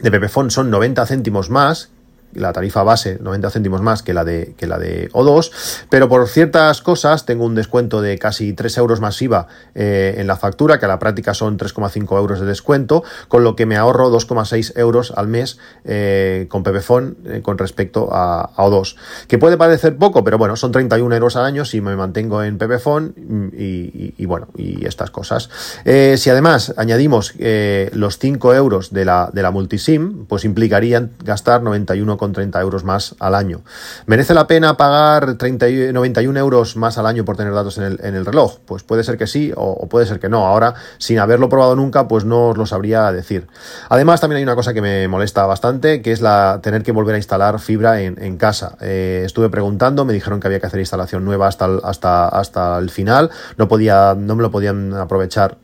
de 0.00 0.10
Pepefon 0.10 0.50
son 0.50 0.70
90 0.70 1.06
céntimos 1.06 1.48
más 1.48 1.91
la 2.34 2.52
tarifa 2.52 2.82
base 2.82 3.18
90 3.20 3.50
céntimos 3.50 3.82
más 3.82 4.02
que 4.02 4.14
la 4.14 4.24
de, 4.24 4.54
que 4.56 4.66
la 4.66 4.78
de 4.78 5.10
O2, 5.10 5.50
pero 5.90 6.08
por 6.08 6.28
ciertas 6.28 6.80
cosas 6.80 7.26
tengo 7.26 7.44
un 7.44 7.54
descuento 7.54 8.00
de 8.00 8.18
casi 8.18 8.52
3 8.52 8.78
euros 8.78 9.00
masiva 9.00 9.46
eh, 9.74 10.14
en 10.18 10.26
la 10.26 10.36
factura, 10.36 10.78
que 10.78 10.86
a 10.86 10.88
la 10.88 10.98
práctica 10.98 11.34
son 11.34 11.58
3,5 11.58 12.16
euros 12.18 12.40
de 12.40 12.46
descuento, 12.46 13.04
con 13.28 13.44
lo 13.44 13.56
que 13.56 13.66
me 13.66 13.76
ahorro 13.76 14.10
2,6 14.10 14.72
euros 14.76 15.12
al 15.16 15.28
mes 15.28 15.58
eh, 15.84 16.46
con 16.48 16.62
Pepefon 16.62 17.16
eh, 17.24 17.40
con 17.42 17.58
respecto 17.58 18.08
a, 18.12 18.50
O2. 18.56 18.96
Que 19.28 19.38
puede 19.38 19.56
parecer 19.56 19.96
poco, 19.96 20.24
pero 20.24 20.38
bueno, 20.38 20.56
son 20.56 20.72
31 20.72 21.14
euros 21.14 21.36
al 21.36 21.44
año 21.44 21.64
si 21.64 21.80
me 21.80 21.96
mantengo 21.96 22.42
en 22.42 22.58
Pepefon 22.58 23.14
y, 23.56 24.14
y, 24.16 24.26
bueno, 24.26 24.48
y 24.56 24.86
estas 24.86 25.10
cosas. 25.10 25.48
si 25.84 26.30
además 26.30 26.74
añadimos 26.76 27.34
los 27.92 28.18
5 28.18 28.54
euros 28.54 28.92
de 28.92 29.04
la, 29.04 29.30
de 29.32 29.42
la 29.42 29.50
multisim, 29.50 30.26
pues 30.26 30.44
implicarían 30.44 31.12
gastar 31.24 31.62
91 31.62 32.16
con 32.22 32.32
30 32.32 32.60
euros 32.60 32.84
más 32.84 33.16
al 33.18 33.34
año. 33.34 33.62
¿Merece 34.06 34.32
la 34.32 34.46
pena 34.46 34.76
pagar 34.76 35.34
30, 35.34 35.92
91 35.92 36.38
euros 36.38 36.76
más 36.76 36.96
al 36.96 37.06
año 37.06 37.24
por 37.24 37.36
tener 37.36 37.52
datos 37.52 37.78
en 37.78 38.14
el, 38.14 38.24
reloj? 38.24 38.60
Pues 38.64 38.84
puede 38.84 39.02
ser 39.02 39.18
que 39.18 39.26
sí 39.26 39.52
o, 39.56 39.88
puede 39.88 40.06
ser 40.06 40.20
que 40.20 40.28
no. 40.28 40.46
Ahora, 40.46 40.74
sin 40.98 41.18
haberlo 41.18 41.48
probado 41.48 41.74
nunca, 41.74 42.06
pues 42.06 42.24
no 42.24 42.50
os 42.50 42.56
lo 42.56 42.64
sabría 42.64 43.10
decir. 43.10 43.48
Además, 43.88 44.20
también 44.20 44.36
hay 44.36 44.44
una 44.44 44.54
cosa 44.54 44.72
que 44.72 44.80
me 44.80 45.08
molesta 45.08 45.46
bastante, 45.46 46.00
que 46.00 46.12
es 46.12 46.20
la 46.20 46.60
tener 46.62 46.84
que 46.84 46.92
volver 46.92 47.16
a 47.16 47.18
instalar 47.18 47.58
fibra 47.58 48.00
en, 48.00 48.36
casa. 48.36 48.76
Eh, 48.80 49.22
estuve 49.26 49.50
preguntando, 49.50 50.04
me 50.04 50.12
dijeron 50.12 50.38
que 50.38 50.46
había 50.46 50.60
que 50.60 50.68
hacer 50.68 50.78
instalación 50.78 51.24
nueva 51.24 51.48
hasta 51.48 51.64
hasta, 51.82 52.28
hasta 52.28 52.78
el 52.78 52.90
final. 52.90 53.30
No 53.56 53.66
podía, 53.66 54.14
no 54.16 54.36
me 54.36 54.42
lo 54.42 54.52
podían 54.52 54.94
aprovechar 54.94 55.58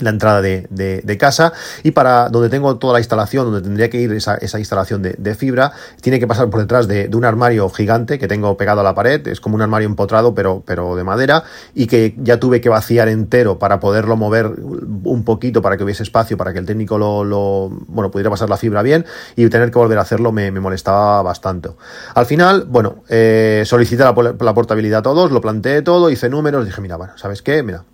la 0.00 0.10
entrada 0.10 0.42
de, 0.42 1.16
casa 1.18 1.52
y 1.82 1.92
para 1.92 2.28
donde 2.28 2.50
tengo 2.50 2.76
toda 2.76 2.94
la 2.94 2.98
instalación, 2.98 3.46
donde 3.46 3.62
tendría 3.62 3.88
que 3.88 3.98
ir 3.98 4.12
esa, 4.12 4.38
instalación 4.58 5.02
de, 5.02 5.34
fibra, 5.34 5.72
tiene 6.00 6.20
que 6.20 6.26
pasar 6.26 6.50
por 6.50 6.60
detrás 6.60 6.88
de, 6.88 7.10
un 7.14 7.24
armario 7.24 7.68
gigante 7.70 8.18
que 8.18 8.28
tengo 8.28 8.56
pegado 8.56 8.82
a 8.82 8.84
la 8.84 8.94
pared, 8.94 9.26
es 9.28 9.40
como 9.40 9.54
un 9.54 9.62
armario 9.62 9.86
empotrado 9.86 10.34
pero, 10.34 10.62
pero 10.66 10.96
de 10.96 11.04
madera 11.04 11.44
y 11.74 11.86
que 11.86 12.14
ya 12.18 12.38
tuve 12.38 12.60
que 12.60 12.68
vaciar 12.68 13.08
entero 13.08 13.58
para 13.58 13.80
poderlo 13.80 14.16
mover 14.16 14.46
un 14.46 15.24
poquito 15.24 15.62
para 15.62 15.76
que 15.76 15.84
hubiese 15.84 16.02
espacio, 16.02 16.36
para 16.36 16.52
que 16.52 16.58
el 16.58 16.66
técnico 16.66 16.98
lo, 16.98 17.70
bueno, 17.88 18.10
pudiera 18.10 18.30
pasar 18.30 18.50
la 18.50 18.56
fibra 18.56 18.82
bien 18.82 19.06
y 19.34 19.48
tener 19.48 19.70
que 19.70 19.78
volver 19.78 19.98
a 19.98 20.02
hacerlo 20.02 20.32
me, 20.32 20.50
molestaba 20.50 21.22
bastante. 21.22 21.70
Al 22.14 22.26
final, 22.26 22.66
bueno, 22.68 23.02
eh, 23.08 23.62
solicité 23.64 24.04
la, 24.04 24.14
la 24.40 24.54
portabilidad 24.54 25.00
a 25.00 25.02
todos, 25.02 25.30
lo 25.30 25.40
planteé 25.40 25.82
todo, 25.82 26.10
hice 26.10 26.28
números, 26.28 26.64
dije, 26.66 26.80
mira, 26.80 26.96
bueno, 26.96 27.12
¿sabes 27.16 27.42
qué? 27.42 27.62
Mira, 27.62 27.84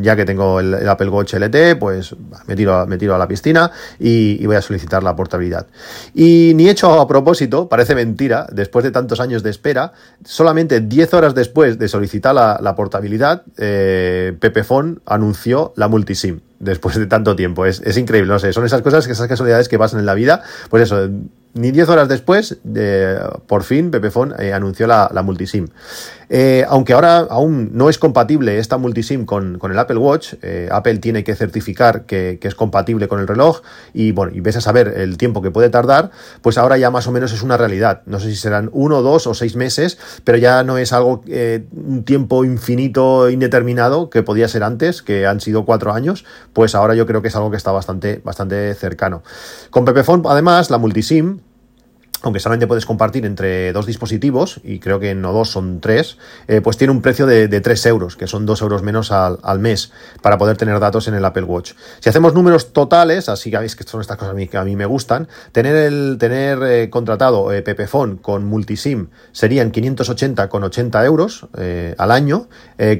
ya 0.00 0.16
que 0.16 0.24
tengo 0.24 0.60
el, 0.60 0.88
Apple 0.88 1.08
Watch 1.08 1.34
LT, 1.34 1.78
pues 1.78 2.14
me 2.46 2.56
tiro, 2.56 2.86
me 2.86 2.98
tiro 2.98 3.14
a 3.14 3.18
la 3.18 3.28
piscina 3.28 3.70
y, 3.98 4.44
voy 4.46 4.56
a 4.56 4.62
solicitar 4.62 5.02
la 5.02 5.14
portabilidad. 5.14 5.66
Y 6.14 6.52
ni 6.54 6.68
hecho 6.68 7.00
a 7.00 7.06
propósito, 7.06 7.68
parece 7.68 7.94
mentira, 7.94 8.46
después 8.50 8.84
de 8.84 8.90
tantos 8.90 9.20
años 9.20 9.42
de 9.42 9.50
espera, 9.50 9.92
solamente 10.24 10.80
10 10.80 11.14
horas 11.14 11.34
después 11.34 11.78
de 11.78 11.88
solicitar 11.88 12.34
la, 12.34 12.74
portabilidad, 12.76 13.42
eh, 13.56 14.36
Pepefon 14.38 15.00
anunció 15.06 15.72
la 15.76 15.88
multisim 15.88 16.40
después 16.58 16.96
de 16.96 17.06
tanto 17.06 17.36
tiempo. 17.36 17.66
Es, 17.66 17.80
es, 17.80 17.96
increíble, 17.96 18.32
no 18.32 18.38
sé, 18.38 18.52
son 18.52 18.64
esas 18.64 18.82
cosas, 18.82 19.06
esas 19.06 19.28
casualidades 19.28 19.68
que 19.68 19.78
pasan 19.78 20.00
en 20.00 20.06
la 20.06 20.14
vida. 20.14 20.42
Pues 20.70 20.84
eso, 20.84 21.08
ni 21.54 21.70
10 21.70 21.88
horas 21.88 22.08
después, 22.08 22.58
por 23.46 23.62
fin, 23.64 23.90
Pepefon 23.90 24.34
eh, 24.38 24.52
anunció 24.52 24.86
la, 24.86 25.10
multisim. 25.24 25.68
Eh, 26.30 26.64
aunque 26.68 26.92
ahora 26.92 27.18
aún 27.18 27.70
no 27.72 27.88
es 27.88 27.98
compatible 27.98 28.58
esta 28.58 28.76
multisim 28.76 29.24
con, 29.24 29.58
con 29.58 29.72
el 29.72 29.78
Apple 29.78 29.96
Watch, 29.96 30.34
eh, 30.42 30.68
Apple 30.70 30.98
tiene 30.98 31.24
que 31.24 31.34
certificar 31.34 32.04
que, 32.04 32.38
es 32.42 32.54
compatible 32.54 33.08
con 33.08 33.20
el 33.20 33.28
reloj 33.28 33.60
y 33.92 34.12
bueno, 34.12 34.32
y 34.34 34.40
ves 34.40 34.56
a 34.56 34.62
saber 34.62 34.94
el 34.96 35.18
tiempo 35.18 35.42
que 35.42 35.50
puede 35.50 35.68
tardar, 35.68 36.10
pues 36.40 36.56
ahora 36.56 36.78
ya 36.78 36.90
más 36.90 37.06
o 37.06 37.12
menos 37.12 37.32
es 37.32 37.42
una 37.42 37.56
realidad. 37.56 38.02
No 38.06 38.20
sé 38.20 38.30
si 38.30 38.36
serán 38.36 38.70
uno, 38.72 39.02
dos 39.02 39.26
o 39.26 39.34
seis 39.34 39.54
meses, 39.54 39.98
pero 40.24 40.38
ya 40.38 40.62
no 40.62 40.78
es 40.78 40.92
algo, 40.94 41.22
un 41.72 42.04
tiempo 42.04 42.44
infinito, 42.44 43.28
indeterminado, 43.28 44.08
que 44.08 44.22
podía 44.22 44.48
ser 44.48 44.62
antes, 44.62 45.02
que 45.02 45.26
han 45.26 45.40
sido 45.40 45.64
cuatro 45.64 45.92
años, 45.92 46.24
pues 46.52 46.74
ahora 46.74 46.94
yo 46.94 47.06
creo 47.06 47.20
que 47.20 47.28
es 47.28 47.36
algo 47.36 47.50
que 47.50 47.56
está 47.58 47.70
bastante, 47.72 48.20
bastante 48.24 48.74
cercano. 48.74 49.22
Con 49.70 49.84
Pepefon, 49.84 50.22
además, 50.26 50.70
la 50.70 50.78
multisim, 50.78 51.40
aunque 52.22 52.40
solamente 52.40 52.66
puedes 52.66 52.86
compartir 52.86 53.24
entre 53.26 53.72
dos 53.72 53.86
dispositivos, 53.86 54.60
y 54.64 54.78
creo 54.80 55.00
que 55.00 55.14
no 55.14 55.32
dos 55.32 55.50
son 55.50 55.80
tres, 55.80 56.18
eh, 56.46 56.60
pues 56.60 56.76
tiene 56.76 56.92
un 56.92 57.02
precio 57.02 57.26
de, 57.26 57.48
de, 57.48 57.60
3 57.60 57.86
euros, 57.86 58.16
que 58.16 58.26
son 58.26 58.46
2 58.46 58.62
euros 58.62 58.82
menos 58.82 59.12
al, 59.12 59.38
al, 59.42 59.58
mes, 59.58 59.92
para 60.22 60.38
poder 60.38 60.56
tener 60.56 60.78
datos 60.80 61.08
en 61.08 61.14
el 61.14 61.24
Apple 61.24 61.44
Watch. 61.44 61.72
Si 62.00 62.08
hacemos 62.08 62.34
números 62.34 62.72
totales, 62.72 63.28
así 63.28 63.50
que 63.50 63.58
veis 63.58 63.76
que 63.76 63.84
son 63.84 64.00
estas 64.00 64.16
cosas 64.16 64.34
que 64.48 64.56
a 64.56 64.64
mí 64.64 64.76
me 64.76 64.86
gustan, 64.86 65.28
tener 65.52 65.76
el 65.76 66.16
tener 66.18 66.62
eh, 66.62 66.90
contratado 66.90 67.52
eh, 67.52 67.64
con 68.20 68.44
multisim 68.44 69.08
serían 69.32 69.72
580,80 69.72 71.04
euros 71.04 71.46
eh, 71.56 71.94
al 71.98 72.10
año, 72.10 72.48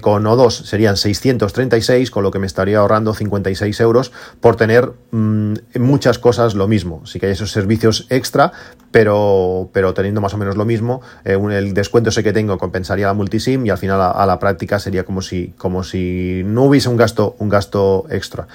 con 0.01 0.25
O2 0.25 0.65
serían 0.65 0.97
636, 0.97 2.11
con 2.11 2.23
lo 2.23 2.31
que 2.31 2.39
me 2.39 2.47
estaría 2.47 2.79
ahorrando 2.79 3.15
56 3.15 3.81
euros 3.81 4.13
por 4.41 4.57
tener 4.57 4.93
mm, 5.11 5.55
muchas 5.79 6.19
cosas 6.19 6.55
lo 6.55 6.69
mismo. 6.69 7.07
Sí 7.07 7.19
que 7.19 7.27
hay 7.27 7.33
esos 7.33 7.51
servicios 7.51 8.07
extra, 8.11 8.53
pero, 8.91 9.69
pero 9.73 9.95
teniendo 9.95 10.21
más 10.21 10.35
o 10.35 10.39
menos 10.39 10.57
lo 10.57 10.65
mismo, 10.65 11.03
eh, 11.25 11.39
el 11.53 11.75
descuento 11.75 12.11
ese 12.11 12.23
que 12.23 12.33
tengo 12.33 12.59
compensaría 12.59 13.07
la 13.07 13.15
multisim 13.15 13.67
y 13.67 13.71
al 13.71 13.79
final 13.79 14.01
a, 14.01 14.27
la 14.27 14.39
práctica 14.39 14.79
sería 14.79 15.05
como 15.05 15.23
si, 15.23 15.53
como 15.59 15.85
si 15.85 16.43
no 16.45 16.65
hubiese 16.65 16.89
un 16.89 16.97
gasto, 16.97 17.37
un 17.39 17.49
gasto 17.49 18.07
extra. 18.11 18.47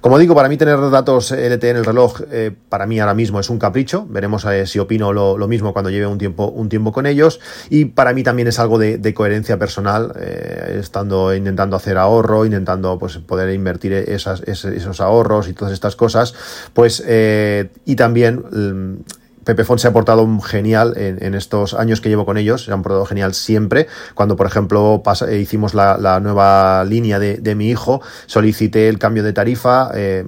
Como 0.00 0.18
digo, 0.18 0.34
para 0.34 0.48
mí 0.48 0.56
tener 0.56 0.78
datos 0.90 1.30
LT 1.30 1.64
en 1.64 1.76
el 1.76 1.84
reloj, 1.84 2.20
eh, 2.30 2.52
para 2.68 2.86
mí 2.86 2.98
ahora 2.98 3.14
mismo 3.14 3.38
es 3.40 3.48
un 3.48 3.58
capricho. 3.58 4.06
Veremos 4.08 4.44
eh, 4.44 4.66
si 4.66 4.78
opino 4.78 5.12
lo, 5.12 5.38
lo, 5.38 5.48
mismo 5.48 5.72
cuando 5.72 5.90
lleve 5.90 6.06
un 6.06 6.18
tiempo, 6.18 6.48
un 6.48 6.68
tiempo 6.68 6.92
con 6.92 7.06
ellos. 7.06 7.40
Y 7.70 7.86
para 7.86 8.12
mí 8.12 8.22
también 8.22 8.48
es 8.48 8.58
algo 8.58 8.78
de, 8.78 9.14
coherencia 9.14 9.56
personal, 9.58 10.12
estando 10.18 11.34
intentando 11.34 11.76
hacer 11.76 11.96
ahorro, 11.96 12.44
intentando 12.44 12.98
pues, 12.98 13.16
poder 13.18 13.54
invertir 13.54 13.92
esas, 13.92 14.42
esos 14.42 15.00
ahorros 15.00 15.48
y 15.48 15.52
todas 15.52 15.72
estas 15.72 15.96
cosas. 15.96 16.34
Pues, 16.74 17.02
y 17.06 17.96
también 17.96 19.04
Pepephone 19.46 19.78
se 19.78 19.86
ha 19.86 19.92
portado 19.92 20.28
genial 20.40 20.94
en, 20.96 21.34
estos 21.36 21.72
años 21.74 22.00
que 22.00 22.08
llevo 22.08 22.26
con 22.26 22.36
ellos, 22.36 22.64
se 22.64 22.72
han 22.72 22.82
portado 22.82 23.06
genial 23.06 23.32
siempre. 23.32 23.86
Cuando, 24.14 24.34
por 24.34 24.48
ejemplo, 24.48 25.00
hicimos 25.32 25.72
la, 25.72 26.18
nueva 26.20 26.84
línea 26.84 27.20
de, 27.20 27.36
de, 27.36 27.54
mi 27.54 27.70
hijo, 27.70 28.02
solicité 28.26 28.88
el 28.88 28.98
cambio 28.98 29.22
de 29.22 29.32
tarifa. 29.32 29.92
Eh, 29.94 30.24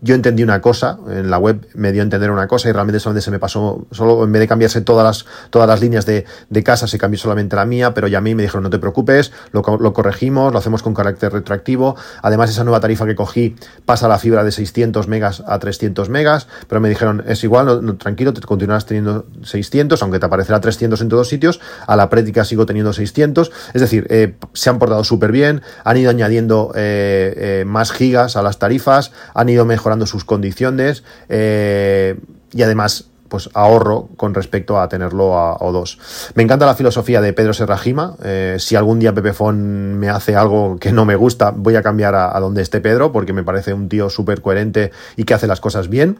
yo 0.00 0.14
entendí 0.14 0.42
una 0.42 0.60
cosa, 0.60 0.98
en 1.08 1.30
la 1.30 1.38
web 1.38 1.66
me 1.74 1.92
dio 1.92 2.02
a 2.02 2.04
entender 2.04 2.30
una 2.30 2.48
cosa 2.48 2.68
y 2.68 2.72
realmente 2.72 3.02
donde 3.02 3.20
se 3.20 3.30
me 3.30 3.38
pasó, 3.38 3.86
solo 3.90 4.24
en 4.24 4.32
vez 4.32 4.40
de 4.40 4.48
cambiarse 4.48 4.80
todas 4.80 5.04
las, 5.04 5.50
todas 5.50 5.68
las 5.68 5.80
líneas 5.80 6.06
de, 6.06 6.24
de 6.48 6.62
casa, 6.62 6.86
se 6.86 6.98
cambió 6.98 7.18
solamente 7.18 7.56
la 7.56 7.64
mía, 7.64 7.94
pero 7.94 8.08
ya 8.08 8.18
a 8.18 8.20
mí 8.20 8.34
me 8.34 8.42
dijeron 8.42 8.62
no 8.62 8.70
te 8.70 8.78
preocupes, 8.78 9.32
lo, 9.52 9.62
lo, 9.78 9.92
corregimos, 9.92 10.52
lo 10.52 10.58
hacemos 10.58 10.82
con 10.82 10.94
carácter 10.94 11.32
retroactivo, 11.32 11.96
además 12.22 12.50
esa 12.50 12.64
nueva 12.64 12.80
tarifa 12.80 13.06
que 13.06 13.14
cogí 13.14 13.56
pasa 13.84 14.08
la 14.08 14.18
fibra 14.18 14.42
de 14.44 14.52
600 14.52 15.06
megas 15.08 15.42
a 15.46 15.58
300 15.58 16.08
megas, 16.08 16.48
pero 16.66 16.80
me 16.80 16.88
dijeron 16.88 17.22
es 17.26 17.44
igual, 17.44 17.96
tranquilo, 17.98 18.32
te 18.32 18.40
continuarás 18.40 18.86
teniendo 18.86 19.26
600, 19.42 20.02
aunque 20.02 20.18
te 20.18 20.26
aparecerá 20.26 20.60
300 20.60 21.00
en 21.00 21.08
todos 21.08 21.28
sitios, 21.28 21.60
a 21.86 21.96
la 21.96 22.08
práctica 22.08 22.44
sigo 22.44 22.66
teniendo 22.66 22.92
600, 22.92 23.50
es 23.74 23.80
decir, 23.80 24.06
eh, 24.10 24.36
se 24.52 24.70
han 24.70 24.78
portado 24.78 25.04
súper 25.04 25.32
bien, 25.32 25.62
han 25.84 25.96
ido 25.96 26.10
añadiendo 26.10 26.72
eh, 26.74 27.34
eh, 27.36 27.64
más 27.66 27.92
gigas 27.92 28.36
a 28.36 28.42
las 28.42 28.58
tarifas, 28.58 29.12
han 29.34 29.48
ido 29.48 29.57
mejorando 29.64 30.06
sus 30.06 30.24
condiciones 30.24 31.04
eh, 31.28 32.18
y 32.52 32.62
además 32.62 33.10
pues 33.28 33.50
ahorro 33.52 34.08
con 34.16 34.34
respecto 34.34 34.80
a 34.80 34.88
tenerlo 34.88 35.38
a 35.38 35.58
O2. 35.58 35.98
Me 36.34 36.42
encanta 36.42 36.66
la 36.66 36.74
filosofía 36.74 37.20
de 37.20 37.32
Pedro 37.32 37.52
Serrajima. 37.52 38.16
Eh, 38.24 38.56
si 38.58 38.74
algún 38.74 38.98
día 38.98 39.14
Pepefon 39.14 39.98
me 39.98 40.08
hace 40.08 40.34
algo 40.34 40.78
que 40.78 40.92
no 40.92 41.04
me 41.04 41.14
gusta, 41.14 41.52
voy 41.54 41.76
a 41.76 41.82
cambiar 41.82 42.14
a, 42.14 42.34
a 42.34 42.40
donde 42.40 42.62
esté 42.62 42.80
Pedro, 42.80 43.12
porque 43.12 43.32
me 43.32 43.44
parece 43.44 43.74
un 43.74 43.88
tío 43.88 44.08
súper 44.10 44.40
coherente 44.40 44.92
y 45.16 45.24
que 45.24 45.34
hace 45.34 45.46
las 45.46 45.60
cosas 45.60 45.88
bien. 45.88 46.18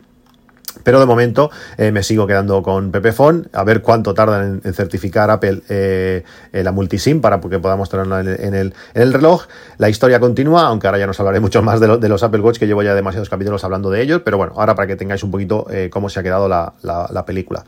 Pero 0.83 1.01
de 1.01 1.07
momento 1.07 1.51
eh, 1.77 1.93
me 1.93 2.03
sigo 2.03 2.27
quedando 2.27 2.63
con 2.63 2.91
Pepephone, 2.91 3.45
a 3.53 3.65
ver 3.65 3.83
cuánto 3.83 4.15
tardan 4.15 4.61
en, 4.65 4.75
certificar 4.75 5.31
Apple 5.31 5.63
eh, 5.69 6.25
eh, 6.53 6.63
la 6.63 6.73
multisim 6.73 7.21
para 7.21 7.41
que 7.41 7.59
podamos 7.59 7.89
tenerla 7.89 8.21
en 8.21 8.55
el, 8.55 8.73
reloj. 8.95 9.47
La 9.79 9.89
historia 9.89 10.21
continúa, 10.21 10.67
aunque 10.67 10.87
ahora 10.87 10.99
ya 10.99 11.07
nos 11.07 11.19
hablaré 11.21 11.41
mucho 11.41 11.63
más 11.63 11.81
de, 11.81 12.09
los 12.09 12.23
Apple 12.23 12.41
Watch, 12.41 12.59
que 12.59 12.67
llevo 12.67 12.83
ya 12.83 12.95
demasiados 12.95 13.29
capítulos 13.29 13.65
hablando 13.65 13.91
de 13.91 14.03
ellos, 14.03 14.23
pero 14.25 14.37
bueno, 14.37 14.53
ahora 14.57 14.75
para 14.75 14.87
que 14.87 14.97
tengáis 14.97 15.23
un 15.23 15.31
poquito 15.31 15.67
cómo 15.91 16.09
se 16.09 16.21
ha 16.21 16.23
quedado 16.23 16.49
la, 16.49 16.73
la 16.83 17.25
película. 17.25 17.65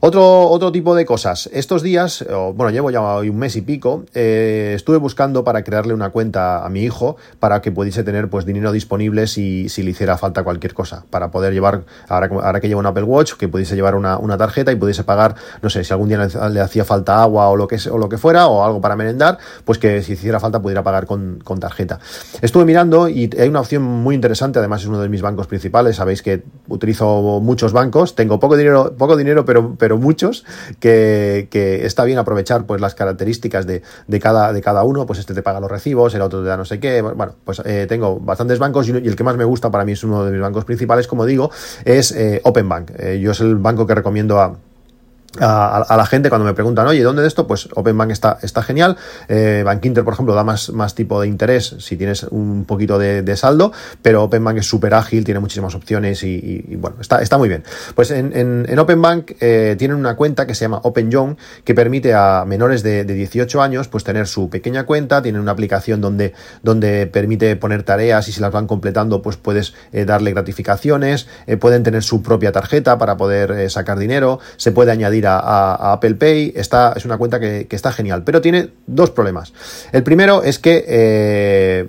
Otro, 0.00 0.48
otro 0.48 0.70
tipo 0.70 0.94
de 0.94 1.04
cosas. 1.04 1.50
Estos 1.52 1.82
días, 1.82 2.24
bueno, 2.54 2.70
llevo 2.70 2.90
ya 2.90 3.00
un 3.00 3.36
mes 3.36 3.56
y 3.56 3.62
pico, 3.62 4.04
estuve 4.14 4.96
buscando 4.96 5.42
para 5.42 5.64
crearle 5.64 5.92
una 5.92 6.10
cuenta 6.10 6.64
a 6.64 6.68
mi 6.68 6.82
hijo 6.82 7.16
para 7.40 7.60
que 7.60 7.72
pudiese 7.72 8.04
tener 8.04 8.28
pues 8.30 8.46
dinero 8.46 8.70
disponible 8.70 9.26
si, 9.26 9.68
si 9.68 9.82
le 9.82 9.90
hiciera 9.90 10.16
falta 10.16 10.44
cualquier 10.44 10.74
cosa. 10.74 11.04
Para 11.10 11.30
poder 11.30 11.52
llevar, 11.52 11.82
ahora, 12.08 12.28
ahora 12.42 12.60
que 12.60 12.68
lleva 12.68 12.80
un 12.80 12.86
Apple 12.86 13.04
Watch, 13.04 13.34
que 13.34 13.48
pudiese 13.48 13.74
llevar 13.76 13.94
una, 13.94 14.18
una, 14.18 14.36
tarjeta 14.36 14.70
y 14.72 14.76
pudiese 14.76 15.04
pagar, 15.04 15.34
no 15.62 15.70
sé, 15.70 15.84
si 15.84 15.92
algún 15.92 16.08
día 16.08 16.28
le, 16.50 16.60
hacía 16.60 16.84
falta 16.84 17.22
agua 17.22 17.48
o 17.48 17.56
lo, 17.56 17.66
que, 17.66 17.78
o 17.90 17.98
lo 17.98 18.08
que 18.08 18.18
fuera, 18.18 18.46
o 18.46 18.64
algo 18.64 18.80
para 18.80 18.96
merendar, 18.96 19.38
pues 19.64 19.78
que 19.78 20.02
si 20.02 20.12
hiciera 20.12 20.38
falta 20.40 20.60
pudiera 20.60 20.82
pagar 20.82 21.06
con, 21.06 21.40
con 21.42 21.60
tarjeta. 21.60 21.98
Estuve 22.40 22.64
mirando 22.64 23.08
y 23.08 23.30
hay 23.38 23.48
una 23.48 23.60
opción 23.60 23.82
muy 23.82 24.14
interesante, 24.14 24.58
además 24.58 24.82
es 24.82 24.88
uno 24.88 25.00
de 25.00 25.08
mis 25.08 25.22
bancos 25.22 25.46
principales, 25.46 25.96
sabéis 25.96 26.22
que 26.22 26.42
utilizo 26.68 27.40
muchos 27.40 27.72
bancos, 27.72 28.14
tengo 28.14 28.38
poco 28.38 28.56
dinero, 28.56 28.94
poco 28.96 29.16
dinero, 29.16 29.44
pero 29.44 29.76
pero 29.76 29.98
muchos, 29.98 30.44
que, 30.80 31.48
está 31.84 32.04
bien 32.04 32.18
aprovechar 32.18 32.66
pues 32.66 32.80
las 32.80 32.94
características 32.94 33.66
de, 33.66 33.82
cada, 34.20 34.52
de 34.52 34.60
cada 34.60 34.82
uno, 34.84 35.06
pues 35.06 35.18
este 35.18 35.34
te 35.34 35.42
paga 35.42 35.60
los 35.60 35.70
recibos, 35.70 36.14
el 36.14 36.22
otro 36.22 36.42
te 36.42 36.48
da 36.48 36.56
no 36.56 36.64
sé 36.64 36.80
qué, 36.80 37.02
bueno, 37.02 37.34
pues 37.44 37.62
eh, 37.64 37.86
tengo 37.88 38.18
bastantes 38.20 38.58
bancos 38.58 38.88
y, 38.88 38.92
el 38.92 39.16
que 39.16 39.24
más 39.24 39.36
me 39.36 39.44
gusta 39.44 39.70
para 39.70 39.84
mí 39.84 39.92
es 39.92 40.04
uno 40.04 40.24
de 40.24 40.32
mis 40.32 40.40
bancos 40.40 40.64
principales, 40.64 41.06
como 41.06 41.24
digo, 41.24 41.50
es 41.84 42.12
eh, 42.12 42.27
Open 42.44 42.68
Bank. 42.68 42.90
Eh, 42.98 43.20
yo 43.20 43.32
es 43.32 43.40
el 43.40 43.56
banco 43.56 43.86
que 43.86 43.94
recomiendo 43.94 44.40
a 44.40 44.56
a, 45.40 45.94
la 45.96 46.06
gente 46.06 46.30
cuando 46.30 46.44
me 46.44 46.54
preguntan, 46.54 46.86
oye, 46.86 47.02
¿dónde 47.02 47.22
de 47.22 47.28
esto? 47.28 47.46
Pues 47.46 47.68
OpenBank 47.74 48.10
está, 48.10 48.38
está 48.42 48.62
genial. 48.62 48.96
Eh, 49.28 49.62
Bank 49.64 49.86
por 50.02 50.14
ejemplo, 50.14 50.34
da 50.34 50.42
más, 50.42 50.70
más 50.70 50.94
tipo 50.94 51.20
de 51.20 51.28
interés 51.28 51.76
si 51.78 51.96
tienes 51.96 52.24
un 52.24 52.64
poquito 52.64 52.98
de, 52.98 53.36
saldo, 53.36 53.72
pero 54.02 54.24
OpenBank 54.24 54.58
es 54.58 54.66
súper 54.66 54.94
ágil, 54.94 55.24
tiene 55.24 55.38
muchísimas 55.38 55.74
opciones 55.74 56.22
y, 56.24 56.76
bueno, 56.76 56.96
está, 57.00 57.20
está 57.20 57.38
muy 57.38 57.48
bien. 57.48 57.62
Pues 57.94 58.10
en, 58.10 58.32
en, 58.34 58.78
OpenBank 58.78 59.32
eh, 59.40 59.76
tienen 59.78 59.96
una 59.96 60.16
cuenta 60.16 60.46
que 60.46 60.54
se 60.54 60.64
llama 60.64 60.80
OpenYoung 60.82 61.36
que 61.62 61.74
permite 61.74 62.14
a 62.14 62.44
menores 62.46 62.82
de, 62.82 63.04
18 63.04 63.62
años 63.62 63.88
pues 63.88 64.04
tener 64.04 64.26
su 64.26 64.48
pequeña 64.48 64.84
cuenta, 64.84 65.22
tienen 65.22 65.40
una 65.40 65.52
aplicación 65.52 66.00
donde, 66.00 66.34
donde 66.62 67.06
permite 67.06 67.54
poner 67.56 67.82
tareas 67.82 68.28
y 68.28 68.32
si 68.32 68.40
las 68.40 68.52
van 68.52 68.66
completando 68.66 69.22
pues 69.22 69.36
puedes 69.36 69.74
eh, 69.92 70.04
darle 70.04 70.30
gratificaciones, 70.32 71.26
eh, 71.46 71.56
pueden 71.56 71.82
tener 71.82 72.02
su 72.02 72.22
propia 72.22 72.52
tarjeta 72.52 72.98
para 72.98 73.16
poder 73.16 73.70
sacar 73.70 73.98
dinero, 73.98 74.40
se 74.56 74.72
puede 74.72 74.92
añadir 74.92 75.17
a, 75.26 75.92
Apple 75.92 76.14
Pay, 76.14 76.52
está, 76.56 76.92
es 76.96 77.04
una 77.04 77.18
cuenta 77.18 77.40
que, 77.40 77.66
está 77.70 77.92
genial, 77.92 78.22
pero 78.24 78.40
tiene 78.40 78.70
dos 78.86 79.10
problemas. 79.10 79.52
El 79.92 80.02
primero 80.02 80.42
es 80.42 80.58
que 80.58 80.84
eh, 80.86 81.88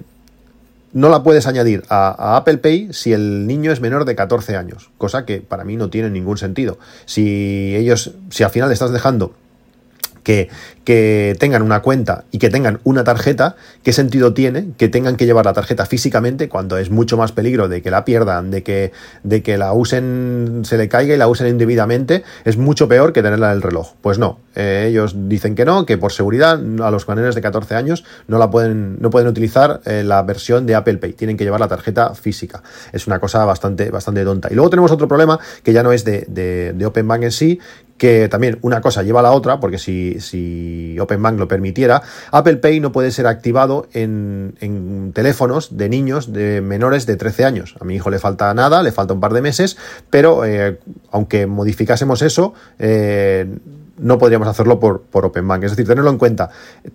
no 0.93 1.09
la 1.09 1.23
puedes 1.23 1.47
añadir 1.47 1.83
a, 1.89 2.37
Apple 2.37 2.57
Pay 2.57 2.93
si 2.93 3.13
el 3.13 3.47
niño 3.47 3.71
es 3.71 3.81
menor 3.81 4.05
de 4.05 4.15
14 4.15 4.55
años, 4.55 4.89
cosa 4.97 5.25
que 5.25 5.41
para 5.41 5.63
mí 5.63 5.75
no 5.75 5.89
tiene 5.89 6.09
ningún 6.09 6.37
sentido. 6.37 6.79
Si 7.05 7.75
ellos, 7.75 8.11
si 8.29 8.43
al 8.43 8.49
final 8.49 8.71
estás 8.71 8.91
dejando 8.91 9.33
que, 10.23 10.49
tengan 11.39 11.61
una 11.61 11.83
cuenta 11.83 12.23
y 12.31 12.39
que 12.39 12.49
tengan 12.49 12.79
una 12.83 13.03
tarjeta, 13.03 13.55
¿qué 13.83 13.93
sentido 13.93 14.33
tiene 14.33 14.69
que 14.75 14.89
tengan 14.89 15.17
que 15.17 15.27
llevar 15.27 15.45
la 15.45 15.53
tarjeta 15.53 15.85
físicamente 15.85 16.49
cuando 16.49 16.79
es 16.79 16.89
mucho 16.89 17.15
más 17.15 17.31
peligro 17.31 17.67
de 17.67 17.83
que 17.83 17.91
la 17.91 18.05
pierdan, 18.05 18.49
de 18.49 18.63
que, 18.63 18.91
de 19.21 19.43
que 19.43 19.59
la 19.59 19.71
usen, 19.73 20.61
se 20.63 20.79
le 20.79 20.89
caiga 20.89 21.13
y 21.13 21.17
la 21.19 21.27
usen 21.27 21.45
indebidamente? 21.45 22.23
Es 22.43 22.57
mucho 22.57 22.87
peor 22.87 23.13
que 23.13 23.21
tenerla 23.21 23.51
en 23.51 23.57
el 23.57 23.61
reloj. 23.61 23.93
Pues 24.01 24.17
no, 24.17 24.39
eh, 24.55 24.87
ellos 24.89 25.13
dicen 25.27 25.53
que 25.53 25.63
no, 25.63 25.85
que 25.85 25.99
por 25.99 26.11
seguridad 26.11 26.53
a 26.53 26.89
los 26.89 27.07
menores 27.07 27.35
de 27.35 27.41
14 27.41 27.75
años 27.75 28.03
no 28.27 28.39
la 28.39 28.49
pueden, 28.49 28.97
no 28.99 29.11
pueden 29.11 29.27
utilizar 29.27 29.81
eh, 29.85 30.03
la 30.03 30.23
versión 30.23 30.65
de 30.65 30.73
Apple 30.73 30.97
Pay, 30.97 31.13
tienen 31.13 31.37
que 31.37 31.43
llevar 31.43 31.59
la 31.59 31.67
tarjeta 31.67 32.15
física. 32.15 32.63
Es 32.91 33.05
una 33.05 33.19
cosa 33.19 33.45
bastante, 33.45 33.91
bastante 33.91 34.23
tonta. 34.23 34.49
Y 34.51 34.55
luego 34.55 34.71
tenemos 34.71 34.91
otro 34.91 35.07
problema 35.07 35.39
que 35.63 35.71
ya 35.71 35.83
no 35.83 35.91
es 35.91 36.03
de, 36.03 36.25
de, 36.27 36.73
de 36.73 36.85
Open 36.85 37.07
Bank 37.07 37.23
en 37.23 37.31
sí, 37.31 37.59
que 37.99 38.27
también 38.29 38.57
una 38.63 38.81
cosa 38.81 39.03
lleva 39.03 39.19
a 39.19 39.23
la 39.23 39.33
otra, 39.33 39.59
porque 39.59 39.77
si, 39.77 40.19
si 40.21 40.97
Open 40.99 41.21
Bank 41.21 41.37
lo 41.37 41.47
permitiera, 41.47 42.01
Apple 42.31 42.55
Pay 42.55 42.79
no 42.79 42.91
puede 42.91 43.11
ser 43.11 43.27
activado 43.27 43.87
en, 43.93 44.55
en, 44.61 45.11
teléfonos 45.13 45.77
de 45.77 45.89
niños 45.89 46.33
de 46.33 46.61
menores 46.61 47.05
de 47.05 47.17
13 47.17 47.45
años. 47.45 47.75
A 47.79 47.83
mi 47.83 47.95
hijo 47.95 48.09
le 48.09 48.17
falta 48.17 48.51
nada, 48.53 48.81
le 48.81 48.91
falta 48.91 49.13
un 49.13 49.19
par 49.19 49.33
de 49.33 49.41
meses, 49.41 49.77
pero 50.09 50.45
eh, 50.45 50.79
aunque 51.11 51.45
modificásemos 51.45 52.21
eso, 52.21 52.53
eh, 52.79 53.45
no 53.99 54.17
podríamos 54.17 54.47
hacerlo 54.47 54.79
por, 54.79 55.01
por 55.01 55.25
Open 55.25 55.47
Bank. 55.47 55.63
Es 55.63 55.71
decir, 55.71 55.87
tenerlo 55.87 56.09
en 56.09 56.17
cuenta. 56.17 56.49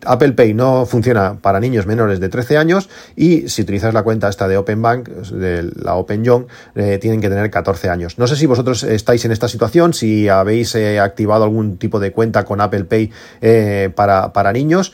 Apple 0.05 0.33
Pay 0.33 0.55
no 0.55 0.87
funciona 0.87 1.38
para 1.40 1.61
niños 1.61 1.87
menores 1.87 2.21
de 2.21 2.29
13 2.29 2.57
años 2.57 2.88
y 3.17 3.49
si 3.49 3.62
utilizas 3.62 3.95
la 3.95 4.03
cuenta 4.03 4.29
esta 4.29 4.49
de 4.49 4.57
Open 4.57 4.83
Bank, 4.83 5.09
de 5.09 5.71
la 5.77 5.95
Open 5.95 6.25
Young, 6.25 6.47
eh, 6.75 6.99
tienen 7.01 7.21
que 7.21 7.29
tener 7.29 7.51
14 7.51 7.88
años. 7.88 8.19
No 8.19 8.27
sé 8.27 8.37
si 8.37 8.47
vosotros 8.47 8.83
estáis 8.83 9.25
en 9.25 9.33
esta 9.33 9.49
situación, 9.49 9.95
si 9.95 10.29
habéis 10.29 10.75
eh, 10.75 11.01
activado 11.01 11.45
algún 11.45 11.77
tipo 11.79 12.01
de 12.01 12.12
cuenta 12.12 12.45
con 12.45 12.61
Apple 12.61 12.85
Pay 12.85 13.11
eh, 13.40 13.90
para, 13.95 14.33
para 14.33 14.53
niños. 14.53 14.93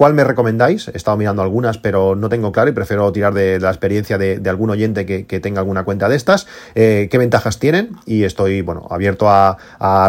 ¿Cuál 0.00 0.14
me 0.14 0.24
recomendáis? 0.24 0.88
He 0.88 0.96
estado 0.96 1.18
mirando 1.18 1.42
algunas, 1.42 1.76
pero 1.76 2.16
no 2.16 2.30
tengo 2.30 2.52
claro 2.52 2.70
y 2.70 2.72
prefiero 2.72 3.12
tirar 3.12 3.34
de, 3.34 3.60
la 3.60 3.68
experiencia 3.68 4.16
de, 4.16 4.40
algún 4.48 4.70
oyente 4.70 5.04
que, 5.04 5.40
tenga 5.40 5.60
alguna 5.60 5.84
cuenta 5.84 6.08
de 6.08 6.16
estas. 6.16 6.46
Eh, 6.74 7.08
¿Qué 7.10 7.18
ventajas 7.18 7.58
tienen? 7.58 7.90
Y 8.06 8.24
estoy, 8.24 8.62
bueno, 8.62 8.88
abierto 8.88 9.28
a, 9.28 9.58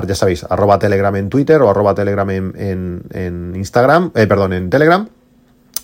ya 0.07 0.15
sabéis, 0.15 0.45
arroba 0.45 0.79
Telegram 0.79 1.13
en 1.17 1.27
Twitter 1.27 1.61
o 1.61 1.69
arroba 1.69 1.93
Telegram 1.93 2.29
en, 2.29 3.53
Instagram, 3.53 4.11
eh, 4.15 4.27
perdón, 4.27 4.53
en 4.53 4.69
Telegram 4.69 5.09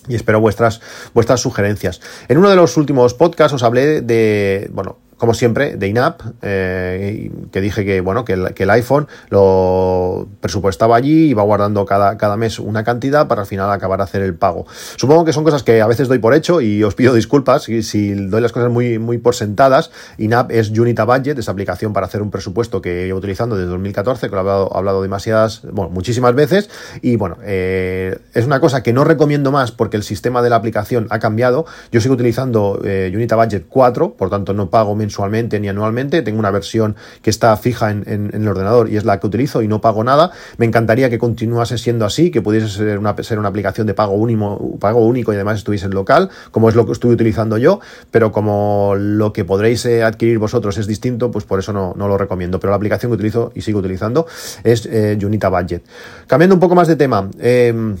y 0.08 0.14
espero 0.14 0.40
vuestras, 0.40 0.80
vuestras 1.12 1.40
sugerencias. 1.40 2.00
En 2.28 2.38
uno 2.38 2.48
de 2.48 2.56
los 2.56 2.78
últimos 2.78 3.12
podcasts 3.12 3.52
os 3.52 3.62
hablé 3.62 4.00
de, 4.00 4.70
bueno, 4.72 4.96
como 5.18 5.34
siempre, 5.34 5.76
de 5.76 5.88
INAP, 5.88 6.22
eh, 6.42 7.30
que 7.50 7.60
dije 7.60 7.84
que, 7.84 8.00
bueno, 8.00 8.24
que 8.24 8.32
el, 8.34 8.70
iPhone 8.70 9.08
lo 9.30 10.28
presupuestaba 10.40 10.96
allí 10.96 11.30
y 11.30 11.34
va 11.34 11.42
guardando 11.42 11.84
cada, 11.84 12.16
cada 12.16 12.36
mes 12.36 12.60
una 12.60 12.84
cantidad 12.84 13.26
para 13.26 13.40
al 13.40 13.46
final 13.46 13.70
acabar 13.72 14.00
a 14.00 14.04
hacer 14.04 14.22
el 14.22 14.34
pago. 14.34 14.66
Supongo 14.96 15.24
que 15.24 15.32
son 15.32 15.42
cosas 15.42 15.64
que 15.64 15.82
a 15.82 15.86
veces 15.88 16.06
doy 16.06 16.18
por 16.18 16.34
hecho 16.34 16.60
y 16.60 16.84
os 16.84 16.94
pido 16.94 17.14
disculpas 17.14 17.64
si, 17.64 17.82
si 17.82 18.12
doy 18.12 18.40
las 18.40 18.52
cosas 18.52 18.70
muy, 18.70 19.00
muy 19.00 19.18
por 19.18 19.34
sentadas. 19.34 19.90
INAP 20.18 20.52
es 20.52 20.70
Unita 20.70 21.04
Budget, 21.04 21.36
esa 21.36 21.50
aplicación 21.50 21.92
para 21.92 22.06
hacer 22.06 22.22
un 22.22 22.30
presupuesto 22.30 22.80
que 22.80 23.06
llevo 23.06 23.18
utilizando 23.18 23.56
desde 23.56 23.70
2014, 23.70 24.28
que 24.28 24.30
lo 24.30 24.36
he 24.36 24.40
hablado, 24.40 24.76
hablado 24.76 25.02
demasiadas, 25.02 25.62
bueno, 25.72 25.90
muchísimas 25.90 26.34
veces. 26.36 26.70
Y 27.02 27.16
bueno, 27.16 27.38
eh, 27.42 28.18
es 28.34 28.46
una 28.46 28.60
cosa 28.60 28.84
que 28.84 28.92
no 28.92 29.02
recomiendo 29.02 29.50
más 29.50 29.72
porque 29.72 29.96
el 29.96 30.04
sistema 30.04 30.42
de 30.42 30.50
la 30.50 30.56
aplicación 30.56 31.08
ha 31.10 31.18
cambiado. 31.18 31.66
Yo 31.90 32.00
sigo 32.00 32.14
utilizando 32.14 32.80
eh, 32.84 33.10
Unita 33.12 33.34
Budget 33.34 33.66
4, 33.68 34.14
por 34.14 34.30
tanto 34.30 34.54
no 34.54 34.70
pago 34.70 34.94
menos 34.94 35.07
mensualmente 35.08 35.58
ni 35.58 35.68
anualmente, 35.68 36.20
tengo 36.20 36.38
una 36.38 36.50
versión 36.50 36.94
que 37.22 37.30
está 37.30 37.56
fija 37.56 37.90
en, 37.90 38.30
el 38.34 38.46
ordenador 38.46 38.90
y 38.90 38.98
es 38.98 39.06
la 39.06 39.18
que 39.18 39.26
utilizo 39.26 39.62
y 39.62 39.68
no 39.68 39.80
pago 39.80 40.04
nada. 40.04 40.30
Me 40.58 40.66
encantaría 40.66 41.08
que 41.08 41.18
continuase 41.18 41.78
siendo 41.78 42.04
así, 42.04 42.30
que 42.30 42.42
pudiese 42.42 42.68
ser 42.68 42.98
una, 42.98 43.16
ser 43.22 43.38
una 43.38 43.48
aplicación 43.48 43.86
de 43.86 43.94
pago 43.94 44.12
único, 44.12 44.78
pago 44.78 45.00
único 45.00 45.32
y 45.32 45.36
además 45.36 45.58
estuviese 45.58 45.86
en 45.86 45.92
local, 45.92 46.28
como 46.50 46.68
es 46.68 46.74
lo 46.74 46.84
que 46.84 46.92
estoy 46.92 47.12
utilizando 47.12 47.56
yo, 47.56 47.80
pero 48.10 48.32
como 48.32 48.94
lo 48.96 49.32
que 49.32 49.46
podréis 49.46 49.86
eh, 49.86 50.02
adquirir 50.02 50.38
vosotros 50.38 50.76
es 50.76 50.86
distinto, 50.86 51.30
pues 51.30 51.46
por 51.46 51.58
eso 51.58 51.72
no, 51.72 51.94
no, 51.96 52.06
lo 52.06 52.18
recomiendo. 52.18 52.60
Pero 52.60 52.70
la 52.70 52.76
aplicación 52.76 53.10
que 53.10 53.14
utilizo 53.14 53.50
y 53.54 53.62
sigo 53.62 53.78
utilizando 53.78 54.26
es 54.62 54.84
eh, 54.84 55.18
Unita 55.24 55.48
Budget. 55.48 55.82
Cambiando 56.26 56.54
un 56.54 56.60
poco 56.60 56.74
más 56.74 56.86
de 56.86 56.96
tema. 56.96 57.30
Eh, 57.38 57.96